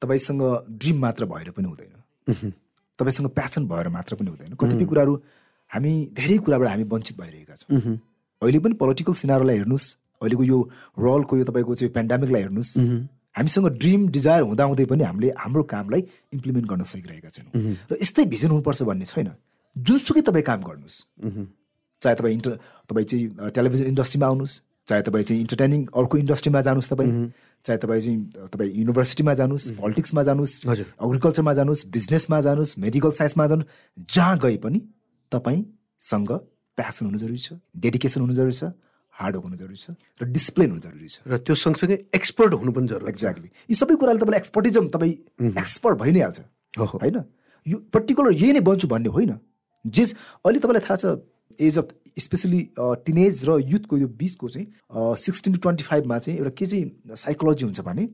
तपाईँसँग 0.03 0.43
ड्रिम 0.81 0.99
मात्र 0.99 1.25
भएर 1.29 1.51
पनि 1.53 1.69
हुँदैन। 1.69 2.53
तपाईँसँग 2.99 3.29
प्यासन 3.37 3.69
भएर 3.69 3.89
मात्र 3.93 4.17
पनि 4.17 4.29
हुँदैन। 4.31 4.55
कतिपय 4.57 4.85
कुराहरू 4.89 5.15
हामी 5.71 5.93
धेरै 6.17 6.39
कुराबाट 6.49 6.69
हामी 6.69 6.85
वञ्चित 6.89 7.17
भइरहेका 7.21 7.55
छौँ। 7.55 7.99
अहिले 8.43 8.59
पनि 8.59 8.75
पोलिटिकल 8.81 9.15
सिनारोलाई 9.15 9.57
हेर्नुहोस्। 9.57 9.87
अहिलेको 10.23 10.45
यो 10.45 10.59
वर्ल्डको 10.99 11.37
यो 11.37 11.45
तपाईँको 11.45 11.75
चाहिँ 11.75 11.93
पेन्डामिकलाई 11.93 12.43
हेर्नुहोस्। 12.43 12.73
हामीसँग 13.39 13.67
ड्रिम 13.79 14.09
डिजायर 14.11 14.43
हुँदाहुँदै 14.43 14.85
पनि 14.91 15.03
हामीले 15.07 15.29
हाम्रो 15.39 15.63
कामलाई 15.63 16.03
इम्प्लिमेन्ट 16.35 16.67
गर्न 16.67 16.83
सकिरहेका 16.85 17.31
छैनौँ। 17.31 17.53
र 17.91 17.93
यस्तै 18.03 18.25
भिजन 18.27 18.51
हुनुपर्छ 18.51 18.83
भन्ने 18.83 19.07
छैन। 19.07 19.29
जुनसुकै 19.77 20.23
तपाईँ 20.27 20.47
काम 20.51 20.61
गर्नुहोस्। 20.67 20.97
चाहे 22.03 22.15
तपाईँ 22.19 22.35
इन्टर 22.35 22.53
तपाईँ 22.91 23.07
चाहिँ 23.07 23.51
टेलिभिजन 23.55 23.87
इन्डस्ट्रीमा 23.95 24.27
आउनुहोस्। 24.27 24.55
चाहे 24.89 25.03
तपाईँ 25.03 25.25
चाहिँ 25.29 25.41
इन्टरटेनिङ 25.45 25.81
अर्को 25.95 26.15
इन्डस्ट्रीमा 26.19 26.61
जानुहोस् 26.67 26.91
तपाईँ। 26.91 27.13
चाहे 27.65 27.79
तपाईँ 27.79 28.01
चाहिँ 28.01 28.19
तपाईँ 28.53 28.71
युनिभर्सिटीमा 28.75 29.33
जानुहोस् 29.35 29.67
पोलिटिक्समा 29.79 30.23
जानुहोस्। 30.23 30.55
एग्रिकल्चरमा 30.99 31.53
जानुहोस् 31.59 31.87
बिजनेसमा 31.95 32.39
जानुहोस् 32.41 32.79
मेडिकल 32.79 33.11
साइन्समा 33.19 33.47
जानुहोस् 33.47 34.07
जहाँ 34.15 34.39
गए 34.39 34.57
पनि 34.65 34.79
तपाईँसँग 35.33 36.31
प्यासन 36.79 37.07
हुनु 37.07 37.19
जरुरी 37.19 37.39
छ 37.39 37.59
डेडिकेसन 37.77 38.21
हुनु 38.21 38.35
जरुरी 38.35 38.57
छ। 38.57 38.73
हार्डवर्क 39.19 39.45
हुनु 39.45 39.57
जरुरी 39.57 39.77
छ 39.77 39.91
र 40.21 40.25
डिसिप्लिन 40.31 40.71
हुनु 40.71 40.81
जरुरी 40.81 41.09
छ। 41.09 41.17
र 41.27 41.39
त्यो 41.43 41.55
सँगसँगै 41.55 41.97
एक्सपर्ट 42.15 42.53
हुनु 42.55 42.73
पनि 42.73 42.87
जरुरी 42.89 43.11
एक्ज्याक्टली 43.11 43.49
यी 43.69 43.75
सबै 43.75 43.95
कुराले 43.99 44.19
तपाईँलाई 44.19 44.41
एक्सपर्टिजम 44.41 44.89
तपाईँ 44.95 45.15
एक्सपर्ट 45.59 45.99
भइ 45.99 46.13
नै 46.13 46.21
हाल्छ। 46.23 46.39
होइन? 46.79 47.19
यो 47.67 47.77
पर्टिकुलर 47.93 48.33
यही 48.35 48.53
नै 48.53 48.63
बन्छु 48.63 48.87
भन्ने 48.89 49.11
होइन। 49.11 49.33
जे 49.85 50.03
अहिले 50.47 50.59
तपाईँलाई 50.59 50.85
थाहा 50.87 50.97
छ 50.97 51.05
एज 51.59 51.79
अफ 51.79 51.89
स्पेसली 52.19 52.61
टिनेज 52.79 53.45
र 53.49 53.59
युथको 53.59 53.97
यो 53.99 54.09
बिचको 54.09 54.49
चाहिँ 54.49 54.67
सिक्सटिन 55.19 55.53
टु 55.55 55.59
ट्वेन्टी 55.61 55.85
फाइभमा 55.85 56.19
चाहिँ 56.19 56.39
एउटा 56.39 56.51
के 56.55 56.67
चाहिँ 56.67 57.17
साइकोलोजी 57.17 57.65
हुन्छ 57.65 57.81
भने 57.81 58.05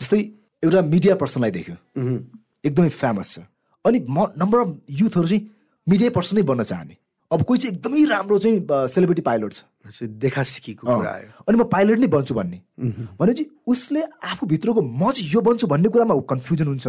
जस्तै 0.00 0.20
एउटा 0.62 0.80
मिडिया 0.82 1.14
पर्सनलाई 1.16 1.50
देख्यो। 1.50 1.76
एकदमै 2.64 2.88
फेमस 2.88 3.28
छ। 3.34 3.38
अनि 3.84 3.98
म 4.08 4.32
नम्बर 4.36 4.58
अफ 4.60 4.68
युथहरू 4.90 5.28
चाहिँ 5.28 5.42
मिडिया 5.86 6.10
पर्सन 6.10 6.36
नै 6.36 6.42
बन्न 6.42 6.62
चाहने। 6.64 6.96
अब 7.30 7.42
कोही 7.44 7.58
चाहिँ 7.60 7.76
एकदमै 7.76 8.04
राम्रो 8.08 8.38
चाहिँ 8.38 8.88
सेलिब्रिटी 8.88 9.22
पाइलट 9.22 9.52
छ। 9.52 9.60
देखा 9.84 10.42
सिकीको 10.42 10.86
कुरा 10.86 11.10
आयो। 11.12 11.28
अनि 11.48 11.56
म 11.58 11.64
पाइलट 11.68 11.98
नै 12.00 12.06
बन्छु 12.08 12.34
भन्ने। 12.34 12.58
भनेपछि 13.20 13.44
उसले 13.68 14.00
आफूभित्रको 14.32 14.80
म 14.80 15.10
चाहिँ 15.12 15.28
यो 15.28 15.40
बन्छु 15.40 15.66
भन्ने 15.66 15.88
कुरामा 15.92 16.14
कन्फ्युजन 16.24 16.66
हुन्छ 16.66 16.86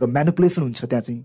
र 0.00 0.06
म्यानुपुलेसन 0.06 0.62
हुन्छ 0.62 0.84
त्यहाँ 0.84 1.02
चाहिँ। 1.02 1.20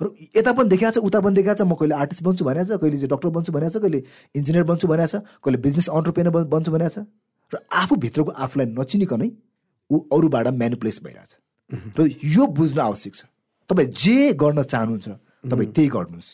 र 0.00 0.04
यता 0.36 0.52
पनि 0.56 0.68
देखाएको 0.68 1.00
छ 1.00 1.04
उता 1.04 1.20
पनि 1.20 1.34
देखाएको 1.34 1.58
छ 1.58 1.66
म 1.66 1.74
कहिले 1.74 1.94
आर्टिस्ट 1.94 2.22
बन्छु 2.22 2.44
भनेको 2.46 2.64
छ 2.72 2.80
कहिले 2.80 2.96
चाहिँ 2.96 3.10
डक्टर 3.12 3.28
बन्छु 3.36 3.52
भनेको 3.52 3.72
छ 3.74 3.82
कहिले 3.82 4.00
इन्जिनियर 4.38 4.64
बन्छु 4.64 4.86
भनेको 4.88 5.10
छ 5.12 5.14
कहिले 5.42 5.58
बिजनेस 5.60 5.86
अन्टरप्रेनर 5.90 6.30
बन्छु 6.46 6.70
भनेको 6.72 6.92
छ। 6.94 6.98
र 7.52 7.54
आफूभित्रको 7.66 8.30
आफूलाई 8.30 8.66
नचिनिकनै 8.78 9.28
ऊ 9.90 9.96
अरूबाट 10.14 10.46
म्यानुपुलेस 10.54 10.96
भइरहेछ। 11.02 11.30
र 11.98 12.00
यो 12.22 12.46
बुझ्न 12.46 12.78
आवश्यक 12.80 13.14
छ। 13.14 13.22
तपाईँ 13.70 13.90
जे 13.90 14.16
गर्न 14.38 14.62
चाहनुहुन्छ 14.62 15.08
तपाईँ 15.50 15.70
त्यही 15.74 15.88
गर्नुहोस्। 15.90 16.30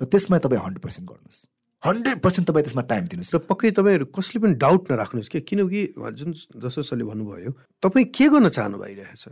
र 0.00 0.04
त्यसमा 0.06 0.38
तपाईँ 0.38 0.62
हन्ड्रेड 0.62 0.82
पर्सेन्ट 0.82 1.06
गर्नुहोस्। 1.10 1.38
हन्ड्रेड 1.86 2.18
पर्सेन्ट 2.20 2.48
तपाईँ 2.50 2.64
त्यसमा 2.66 2.82
टाइम 2.90 3.04
दिनुहोस्। 3.06 3.34
र 3.34 3.38
पक्कै 3.46 3.70
तपाईँहरू 3.78 4.04
कसले 4.10 4.38
पनि 4.42 4.54
डाउट 4.58 4.90
नराख्नुहोस् 4.90 5.30
कि? 5.30 5.40
किनकि 5.46 5.80
जुन 6.18 6.30
जस्तो 6.58 6.82
सरले 6.82 7.04
भन्नुभयो 7.06 7.50
तपाईँ 7.82 8.06
के 8.10 8.26
गर्न 8.34 8.48
चाहनु 8.50 8.76
भइरहेछ? 8.82 9.24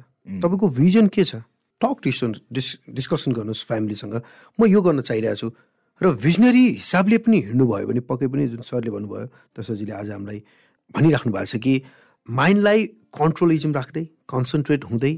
तपाईँको 0.43 0.67
भिजन 0.79 1.07
के 1.11 1.25
छ? 1.25 1.43
टक 1.81 1.97
डिस्कसन 2.07 2.33
डिस् 2.55 2.71
डिस्कसन 2.95 3.33
गर्नुहोस् 3.35 3.67
फ्यामिलीसँग 3.67 4.15
म 4.59 4.61
यो 4.71 4.81
गर्न 4.81 5.01
चाहिरहेको 5.03 5.37
छु 5.37 5.51
र 6.01 6.15
भिजनरी 6.23 6.65
हिसाबले 6.79 7.19
पनि 7.27 7.39
हिँड्नुभयो 7.51 7.87
भने 7.91 8.01
पक्कै 8.07 8.27
पनि 8.31 8.47
जुन 8.55 8.63
सरले 8.63 8.91
भन्नुभयो 8.95 9.27
दशरथजीले 9.59 9.93
आज 9.93 10.11
हामीलाई 10.11 10.39
भनिराख्नु 10.95 11.33
भएको 11.35 11.51
छ 11.51 11.59
कि 11.59 11.75
माइन्डलाई 12.29 12.81
कन्ट्रोलिजम 13.19 13.73
राख्दै 13.75 14.05
कन्सन्ट्रेट 14.31 14.83
हुँदै 14.91 15.13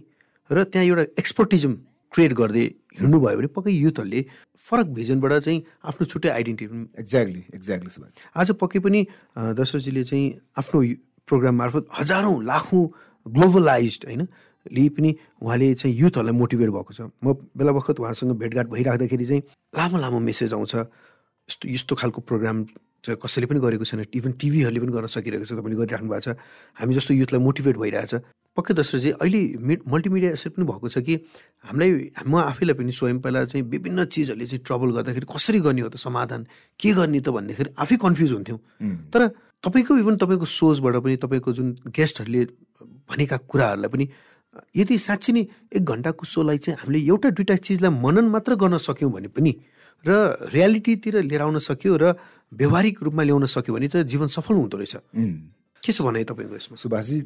र 0.51 0.64
त्यहाँ 0.64 0.87
एउटा 0.88 1.05
एक्सपर्टिजम 1.20 1.72
क्रिएट 2.12 2.33
गर्दै 2.40 2.66
हिँड्नुभयो 3.01 3.37
भने 3.37 3.49
पक्कै 3.57 3.72
युथहरूले 3.72 4.20
फरक 4.66 4.87
भिजनबाट 4.98 5.33
चाहिँ 5.46 5.62
आफ्नो 5.85 6.05
छुट्टै 6.07 6.29
आइडेन्टिटी 6.29 6.81
एक्ज्याक्टली 6.98 7.42
एक्ज्याक्टली 7.55 8.11
आज 8.37 8.50
पक्कै 8.62 8.79
पनि 8.83 9.00
दशरथजीले 9.59 10.02
चाहिँ 10.05 10.26
आफ्नो 10.59 10.79
प्रोग्राम 11.29 11.55
मार्फत 11.57 11.87
हजारौँ 11.98 12.42
लाखौँ 12.44 12.85
ग्लोबलाइज 13.26 13.98
होइन? 14.07 14.26
ले 14.66 14.88
पनि 14.90 15.11
उहाँले 15.42 15.74
चाहिँ 15.74 15.94
युथहरूलाई 15.96 16.35
मोटिभेट 16.35 16.70
भएको 16.70 16.92
छ। 16.92 17.00
म 17.22 17.35
बेला 17.55 17.72
बखत 17.72 18.00
उहाँसँग 18.00 18.33
भेटघाट 18.35 18.66
भइराख्दाखेरि 18.66 19.26
चाहिँ 19.26 19.42
लामो 19.76 19.96
लामो 19.98 20.18
मेसेज 20.18 20.52
आउँछ। 20.55 20.74
यस्तो 20.74 21.68
यस्तो 21.70 21.94
खालको 21.94 22.20
प्रोग्राम 22.26 22.57
कसैले 23.14 23.47
पनि 23.47 23.61
गरेको 23.62 23.85
छैन। 23.87 24.05
इभन 24.11 24.33
टिभीहरूले 24.35 24.81
पनि 24.83 24.92
गर्न 24.92 25.07
सकिरहेको 25.07 25.47
छ 25.47 25.53
तपाईँले 25.55 25.77
गरिराख्नु 25.81 26.09
भएको 26.11 26.25
छ। 26.27 26.37
हामी 26.77 26.92
जस्तो 26.95 27.12
युथलाई 27.14 27.40
मोटिभेट 27.40 27.77
भइरहेछ। 27.77 28.14
पक्कै 28.57 28.73
दशरथजी 28.75 29.11
अहिले 29.21 29.40
मि 29.61 29.75
मल्टिमिडिया 29.85 30.31
यसरी 30.33 30.51
पनि 30.57 30.64
भएको 30.64 30.88
छ 30.88 30.97
कि 31.05 31.14
हामीलाई 31.69 31.90
म 32.25 32.35
आफैलाई 32.40 32.75
पनि 32.75 32.92
स्वयं 32.92 33.19
पहिला 33.21 33.45
चाहिँ 33.53 33.64
विभिन्न 33.69 34.05
चिजहरूले 34.09 34.47
चाहिँ 34.47 34.62
ट्रबल 34.64 34.88
गर्दाखेरि 34.97 35.27
कसरी 35.29 35.61
गर्ने 35.61 35.81
हो 35.85 35.88
त 35.92 35.97
समाधान 36.01 36.40
के 36.81 36.90
गर्ने 36.97 37.21
त 37.21 37.29
भन्दाखेरि 37.37 37.71
आफै 37.77 37.97
कन्फ्युज 38.01 38.33
हुन्थ्यौँ। 38.33 38.59
तर 39.12 39.21
तपाईँको 39.61 39.92
इभन 40.01 40.14
तपाईँको 40.16 40.47
सोचबाट 40.49 40.95
पनि 41.05 41.16
तपाईँको 41.21 41.53
जुन 41.53 41.69
गेस्टहरूले 41.92 42.42
भनेका 43.12 43.37
कुराहरूलाई 43.45 43.90
पनि 43.92 44.05
यदि 44.73 44.97
साँच्ची 44.97 45.33
नै 45.37 45.42
एक 45.77 45.85
घन्टाको 45.85 46.25
सोलाई 46.25 46.59
चाहिँ 46.64 46.81
हामीले 46.81 46.99
एउटा 47.05 47.29
दुइटा 47.37 47.57
चिजलाई 47.61 47.92
मनन 47.92 48.27
मात्र 48.33 48.57
गर्न 48.57 48.81
सक्यौँ 48.81 49.12
भने 49.12 49.29
पनि 49.29 49.53
र 50.05 50.11
रियालिटीतिर 50.53 51.15
लिएर 51.23 51.43
आउन 51.43 51.59
सक्यो 51.59 51.97
र 51.97 52.05
व्यवहारिक 52.53 53.03
रूपमा 53.03 53.23
ल्याउन 53.23 53.47
सक्यो 53.47 53.75
भने 53.75 53.89
त 53.89 53.97
जीवन 54.07 54.29
सफल 54.29 54.55
हुँदो 54.55 54.77
रहेछ। 54.77 54.95
के 55.83 55.93
छ 55.93 55.99
भनाइ 56.03 56.25
तपाईँको 56.25 56.55
यसमा? 56.57 56.77
सुभाषजी 56.77 57.19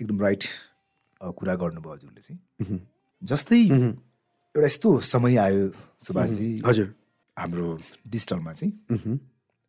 एकदम 0.00 0.20
राइट 0.20 0.42
कुरा 1.20 1.54
गर्नुभयो 1.54 1.92
हजुरले 1.94 2.20
चाहिँ। 2.20 2.80
जस्तै 3.22 3.60
एउटा 4.54 4.66
यस्तो 4.66 4.88
समय 5.02 5.36
आयो 5.36 5.62
सुभाषजी 6.00 6.48
हजुर। 6.66 6.88
हाम्रो 7.36 7.66
डिजिटलमा 8.08 8.52
चाहिँ। 8.52 9.18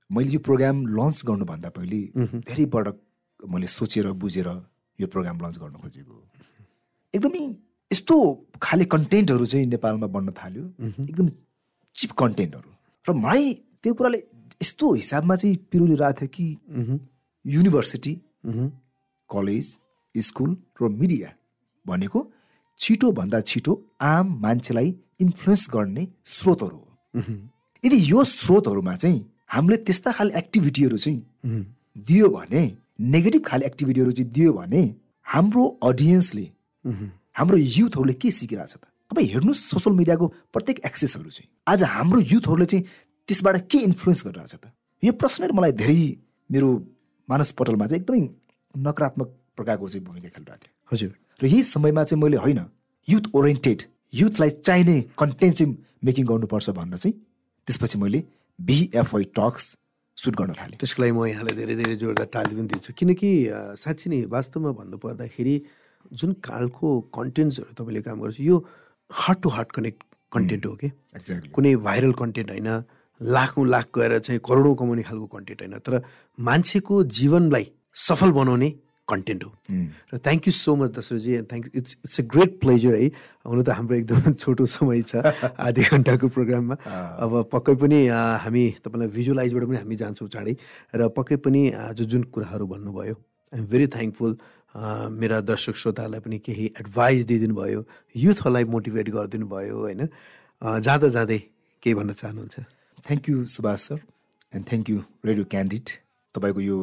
मैले 0.10 0.30
यो 0.32 0.40
प्रोग्राम 0.40 0.78
लन्च 0.86 1.18
गर्नुभन्दा 1.26 1.70
पहिले 1.76 2.00
धेरै 2.46 2.66
पटक 2.70 2.96
मैले 3.42 3.68
सोचेर 3.68 4.12
बुझेर 4.16 4.48
यो 5.00 5.08
प्रोग्राम 5.08 5.38
लन्च 5.44 5.58
गर्न 5.58 5.76
खोजेको 5.82 6.14
एकदमै 7.14 7.44
यस्तो 7.92 8.16
खाले 8.62 8.86
कन्टेन्टहरू 8.86 9.46
चाहिँ 9.46 9.66
नेपालमा 9.68 10.08
बन्न 10.08 10.32
थाल्यो। 10.38 10.64
एकदम 11.10 11.28
चिप 11.98 12.12
कन्टेन्टहरू। 12.12 12.70
र 13.08 13.14
मलाई 13.14 13.54
त्यो 13.84 13.94
कुराले 13.94 14.18
यस्तो 14.62 14.94
हिसाबमा 14.94 15.36
चाहिँ 15.36 15.56
पिरोलिरहेको 15.72 16.28
थियो 16.28 16.30
कि 16.36 16.48
युनिभर्सिटी 17.46 18.14
कलेज 19.30 19.66
स्कुल 20.16 20.52
र 20.82 20.90
मिडिया 21.02 21.30
भनेको 21.86 22.20
छिटोभन्दा 22.80 23.40
छिटो 23.42 23.74
आम 24.02 24.26
मान्छेलाई 24.42 24.90
इन्फ्लुएन्स 25.22 25.68
गर्ने 25.74 26.08
स्रोतहरू 26.26 26.78
हो। 26.78 27.22
यदि 27.84 27.98
यो 28.12 28.24
स्रोतहरूमा 28.24 28.96
चाहिँ 28.96 29.20
हामीले 29.54 29.78
त्यस्ता 29.88 30.12
खाले 30.12 30.38
एक्टिभिटीहरू 30.38 30.98
चाहिँ 30.98 31.20
दियो 32.08 32.30
भने 32.30 32.64
नेगेटिभ 33.00 33.44
खाले 33.46 33.66
एक्टिभिटीहरू 33.66 34.12
चाहिँ 34.12 34.32
दियो 34.32 34.54
भने 34.54 34.84
हाम्रो 35.26 35.64
अडियन्सले 35.84 36.46
हाम्रो 37.38 37.58
युथहरूले 37.58 38.14
के 38.14 38.32
सिकिरहेछ 38.32 38.74
त? 38.74 38.84
तपाईँ 39.10 39.28
हेर्नुहोस् 39.28 39.62
सोसियल 39.72 39.96
मिडियाको 39.96 40.26
प्रत्येक 40.54 40.78
एक्सेसहरू 40.86 41.30
चाहिँ। 41.30 41.50
आज 41.68 41.84
हाम्रो 41.84 42.20
युथहरूले 42.34 42.65
चाहिँ 42.65 42.84
त्यसबाट 43.30 43.56
के 43.72 43.78
इन्फ्लुएन्स 43.89 44.22
गरिरहेछ 44.26 44.56
त? 44.56 44.65
यो 45.04 45.12
प्रश्नले 45.13 45.54
मलाई 45.54 45.72
धेरै 45.72 46.00
मेरो 46.50 46.70
मानस 47.30 47.52
पटलमा 47.58 47.86
चाहिँ 47.88 48.02
एकदमै 48.02 48.22
नकारात्मक 48.76 49.30
प्रकारको 49.58 49.88
चाहिँ 49.89 50.06
भूमिका 50.06 50.30
खेलिरहेको 50.30 50.58
थियो। 50.62 50.74
हजुर। 50.91 51.12
र 51.41 51.46
यही 51.46 51.63
समयमा 51.63 52.04
चाहिँ 52.04 52.22
मैले 52.22 52.38
होइन 52.38 52.62
युथ 53.08 53.26
ओरिएन्टेड 53.34 53.80
युथलाई 54.13 54.50
चाहिने 54.65 54.98
कन्टेन्ट 55.20 55.56
चाहिँ 55.56 55.78
मेकिङ 56.04 56.26
गर्नुपर्छ 56.26 56.70
भनेर 56.70 56.98
चाहिँ 56.98 57.13
त्यसपछि 57.68 57.98
मैले 57.98 58.20
बिएफआई 58.60 59.24
टक्स 59.38 59.65
सुट 60.18 60.34
गर्न 60.36 60.54
थालेँ। 60.56 60.78
त्यसको 60.80 61.02
लागि 61.02 61.12
म 61.12 61.26
यहाँलाई 61.28 61.56
धेरै 61.56 61.76
धेरै 61.76 61.96
जोरदार 62.02 62.28
ताली 62.34 62.54
पनि 62.56 62.68
दिन्छु। 62.72 62.94
किनकि 62.94 63.30
साँच्ची 63.84 64.10
नै 64.10 64.20
वास्तवमा 64.32 64.72
भन्नुपर्दाखेरि 64.80 65.56
जुन 66.13 66.32
खालको 66.39 66.88
कन्टेन्ट्सहरू 67.12 67.74
तपाईँले 67.76 68.02
काम 68.02 68.18
गर्छ 68.22 68.39
यो 68.39 68.56
heart 69.12 69.41
to 69.41 69.50
heart 69.50 69.72
connect 69.72 70.04
content 70.32 70.65
हो 70.65 70.74
कि? 70.76 70.91
कुनै 71.52 71.76
भाइरल 71.88 72.13
कन्टेन्ट 72.13 72.50
होइन 72.52 72.84
लाखौँ 73.22 73.68
लाख 73.68 73.88
गएर 73.96 74.18
चाहिँ 74.20 74.39
करोडौँ 74.44 74.76
कमाउने 74.76 75.04
खालको 75.04 75.28
कन्टेन्ट 75.28 75.62
होइन 75.62 75.78
तर 75.80 76.02
मान्छेको 76.38 77.04
जीवनलाई 77.04 77.72
सफल 78.08 78.32
बनाउने 78.32 78.70
कन्टेन्ट 79.08 79.44
हो। 79.44 79.52
र 80.13 80.18
thank 80.18 80.48
you 80.48 80.52
so 80.52 80.76
much 80.76 80.89
Dasharath ji 80.98 81.34
and 81.34 81.48
thank 81.52 81.65
it's 81.76 81.96
it's 82.06 82.20
a 82.20 82.24
great 82.26 82.60
pleasure 82.60 82.96
है। 82.96 83.08
हुन 83.46 83.63
त 83.63 83.70
हाम्रो 83.70 83.96
एकदम 83.96 84.34
छोटो 84.41 84.65
समय 84.65 85.02
छ 85.02 85.22
आधी 85.56 85.84
घन्टाको 85.94 86.28
प्रोग्राममा 86.28 86.76
अब 87.22 87.32
पक्कै 87.54 87.76
पनि 87.78 88.00
हामी 88.10 88.65
तपाईँलाई 88.84 89.10
भिजुअलाइजबाट 89.15 89.63
पनि 89.70 89.78
हामी 89.78 89.96
जान्छौँ 89.96 90.28
चाँडै। 90.28 90.56
र 90.96 91.08
पक्कै 91.13 91.38
पनि 91.46 91.62
आज 91.86 92.02
जुन 92.02 92.24
कुराहरू 92.34 92.65
भन्नुभयो 92.68 93.15
आइ 93.54 93.60
एम 93.60 93.65
भेरी 93.70 93.88
थ्याङ्कफुल 93.88 94.32
मेरा 94.76 95.40
दर्शक 95.42 95.76
श्रोताहरूलाई 95.76 96.20
पनि 96.20 96.38
केही 96.40 96.66
एडभाइस 96.80 97.26
दिइदिनु 97.26 97.56
भयो 97.56 97.82
युथहरूलाई 98.16 98.64
मोटिभेट 98.66 99.10
गरिदिनु 99.10 99.48
भयो 99.48 99.78
होइन 99.80 100.08
जाँदा 100.82 101.08
जाँदै 101.10 101.40
के 101.84 101.94
भन्न 101.94 102.14
चाहनुहुन्छ? 102.14 102.56
Thank 103.08 103.30
you 103.30 103.46
Subhash 103.46 103.80
sir 103.82 104.00
and 104.54 104.66
thank 104.70 104.90
you 104.90 105.04
radio 105.26 105.46
Candid 105.46 105.90
तपाईँको 106.36 106.62
यो 106.62 106.78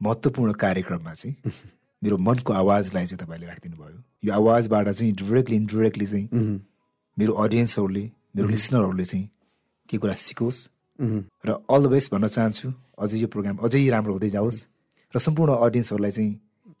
महत्त्वपूर्ण 0.00 0.52
कार्यक्रममा 0.64 1.14
चाहिँ 1.14 1.52
मेरो 2.02 2.16
मनको 2.18 2.52
आवाजलाई 2.52 3.06
चाहिँ 3.06 3.18
तपाईँले 3.18 3.46
राखिदिनु 3.46 3.76
भयो 3.76 3.98
यो 4.24 4.32
आवाजबाट 4.32 4.88
चाहिँ 4.90 5.12
डिरेक्टली 5.14 5.56
इन्डिरेक्टली 5.56 6.06
चाहिँ 6.06 6.28
मेरो 7.16 7.32
अडियन्सहरूले 7.44 8.04
मेरो 8.36 8.48
लिसनरहरूले 8.48 9.04
चाहिँ 9.04 9.28
के 9.88 9.98
कुरा 9.98 10.14
सिकोस् 10.20 10.60
र 11.46 11.58
अल 11.70 11.84
द 11.84 11.90
बेस्ट 11.90 12.12
भन्न 12.14 12.26
चाहन्छु। 12.28 12.72
अझै 12.98 13.18
यो 13.18 13.26
प्रोग्राम 13.26 13.56
अझै 13.58 13.88
राम्रो 13.88 14.12
हुँदै 14.12 14.28
जाओस् 14.28 14.58
र 15.14 15.18
सम्पूर्ण 15.18 15.56
अडियन्सहरूलाई 15.58 16.10
चाहिँ 16.10 16.32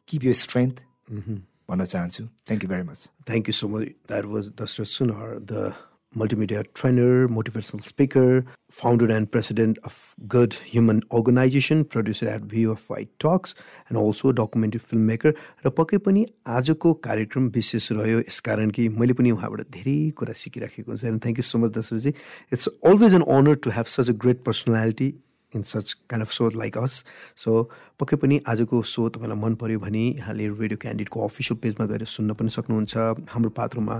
किप 0.08 0.24
यो 0.24 0.32
स्ट्रेन्थ 0.40 0.82
भन्न 1.10 1.84
चाहन्छु 1.86 2.24
thank 2.48 2.64
you 2.64 2.68
very 2.68 2.82
much 2.84 3.08
Thank 3.24 3.46
you 3.46 3.52
so 3.52 3.68
much. 3.68 3.88
That 4.08 4.26
was 4.26 4.48
Dr. 4.50 4.84
Sunar, 4.84 5.46
the 5.46 5.74
multimedia 6.14 6.64
trainer, 6.74 7.28
motivational 7.28 7.82
speaker, 7.82 8.44
founder 8.70 9.10
and 9.10 9.30
president 9.30 9.78
of 9.84 10.14
Good 10.28 10.54
Human 10.54 11.02
Organization, 11.10 11.84
producer 11.84 12.28
at 12.28 12.42
View 12.42 12.72
of 12.72 12.88
White 12.90 13.10
Talks, 13.18 13.54
and 13.88 13.96
also 13.96 14.28
a 14.28 14.32
documentary 14.34 14.80
filmmaker. 14.80 15.32
र 15.64 15.70
पक्कै 15.70 15.98
पनि 16.04 16.26
आजको 16.56 16.92
कार्यक्रम 17.06 17.48
विशेष 17.54 17.90
रह्यो 17.92 18.18
यसकारण 18.20 18.70
कि 18.70 18.88
मैले 18.90 19.12
पनि 19.14 19.30
उहाँबाट 19.30 19.70
धेरै 19.70 19.98
कुरा 20.18 20.34
सिकिराखेको 20.42 20.90
हुन्छ 20.92 21.04
and 21.04 21.22
thank 21.24 21.38
you 21.38 21.46
so 21.50 21.58
much 21.58 21.70
Dasharath ji 21.78 22.14
it's 22.52 22.68
always 22.90 23.14
an 23.14 23.22
honour 23.38 23.54
to 23.64 23.70
have 23.78 23.86
such 23.96 24.10
a 24.10 24.16
great 24.26 24.42
personality 24.50 25.12
in 25.54 25.62
such 25.62 25.92
kind 26.10 26.26
of 26.26 26.32
so 26.32 26.48
like 26.56 26.78
us 26.78 27.04
so 27.44 27.62
पक्कै 28.00 28.16
पनि 28.16 28.40
आजको 28.48 28.82
सो 28.82 29.08
तपाईँलाई 29.08 29.38
मन 29.38 29.54
पऱ्यो 29.60 29.78
भने 29.78 30.04
यहाँले 30.18 30.48
रेडियो 30.48 30.78
क्यान्डिडेटको 30.82 31.24
अफिसियल 31.24 31.58
पेजमा 31.62 31.86
गएर 31.86 32.04
सुन्न 32.08 32.34
पनि 32.34 32.50
सक्नुहुन्छ। 32.50 33.28
हाम्रो 33.30 33.50
पात्रमा 33.52 33.96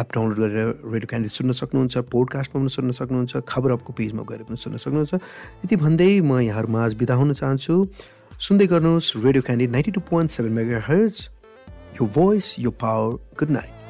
एप 0.00 0.08
डाउनलोड 0.14 0.38
गरेर 0.38 0.68
रेडियो 0.92 1.08
क्यान्डिडेट 1.08 1.36
सुन्न 1.36 1.52
सक्नुहुन्छ 1.52 1.96
पोडकास्टमा 2.12 2.60
पनि 2.60 2.72
सुन्न 2.76 2.90
सक्नुहुन्छ 3.00 3.44
खबर 3.48 3.70
अपको 3.72 3.92
पेजमा 3.92 4.22
गएर 4.30 4.42
पनि 4.48 4.56
सुन्न 4.56 4.76
सक्नुहुन्छ। 4.84 5.14
यति 5.64 5.76
भन्दै 5.76 6.10
म 6.20 6.40
यहाँहरूमा 6.40 6.84
आज 6.84 6.94
बिदा 7.00 7.14
हुन 7.20 7.32
चाहन्छु। 7.34 7.74
सुन्दै 8.40 8.66
गर्नुहोस् 8.66 9.12
radio 9.16 9.42
candidate 9.42 9.72
ninety 9.72 9.90
two 9.92 10.00
point 10.08 10.30
seven 10.30 10.52
megahertz 10.86 11.28
यो 12.00 12.06
भोइस 12.08 12.54
यो 12.58 12.70
पावर 12.80 13.10
गुड 13.38 13.50
नाइट 13.50 13.81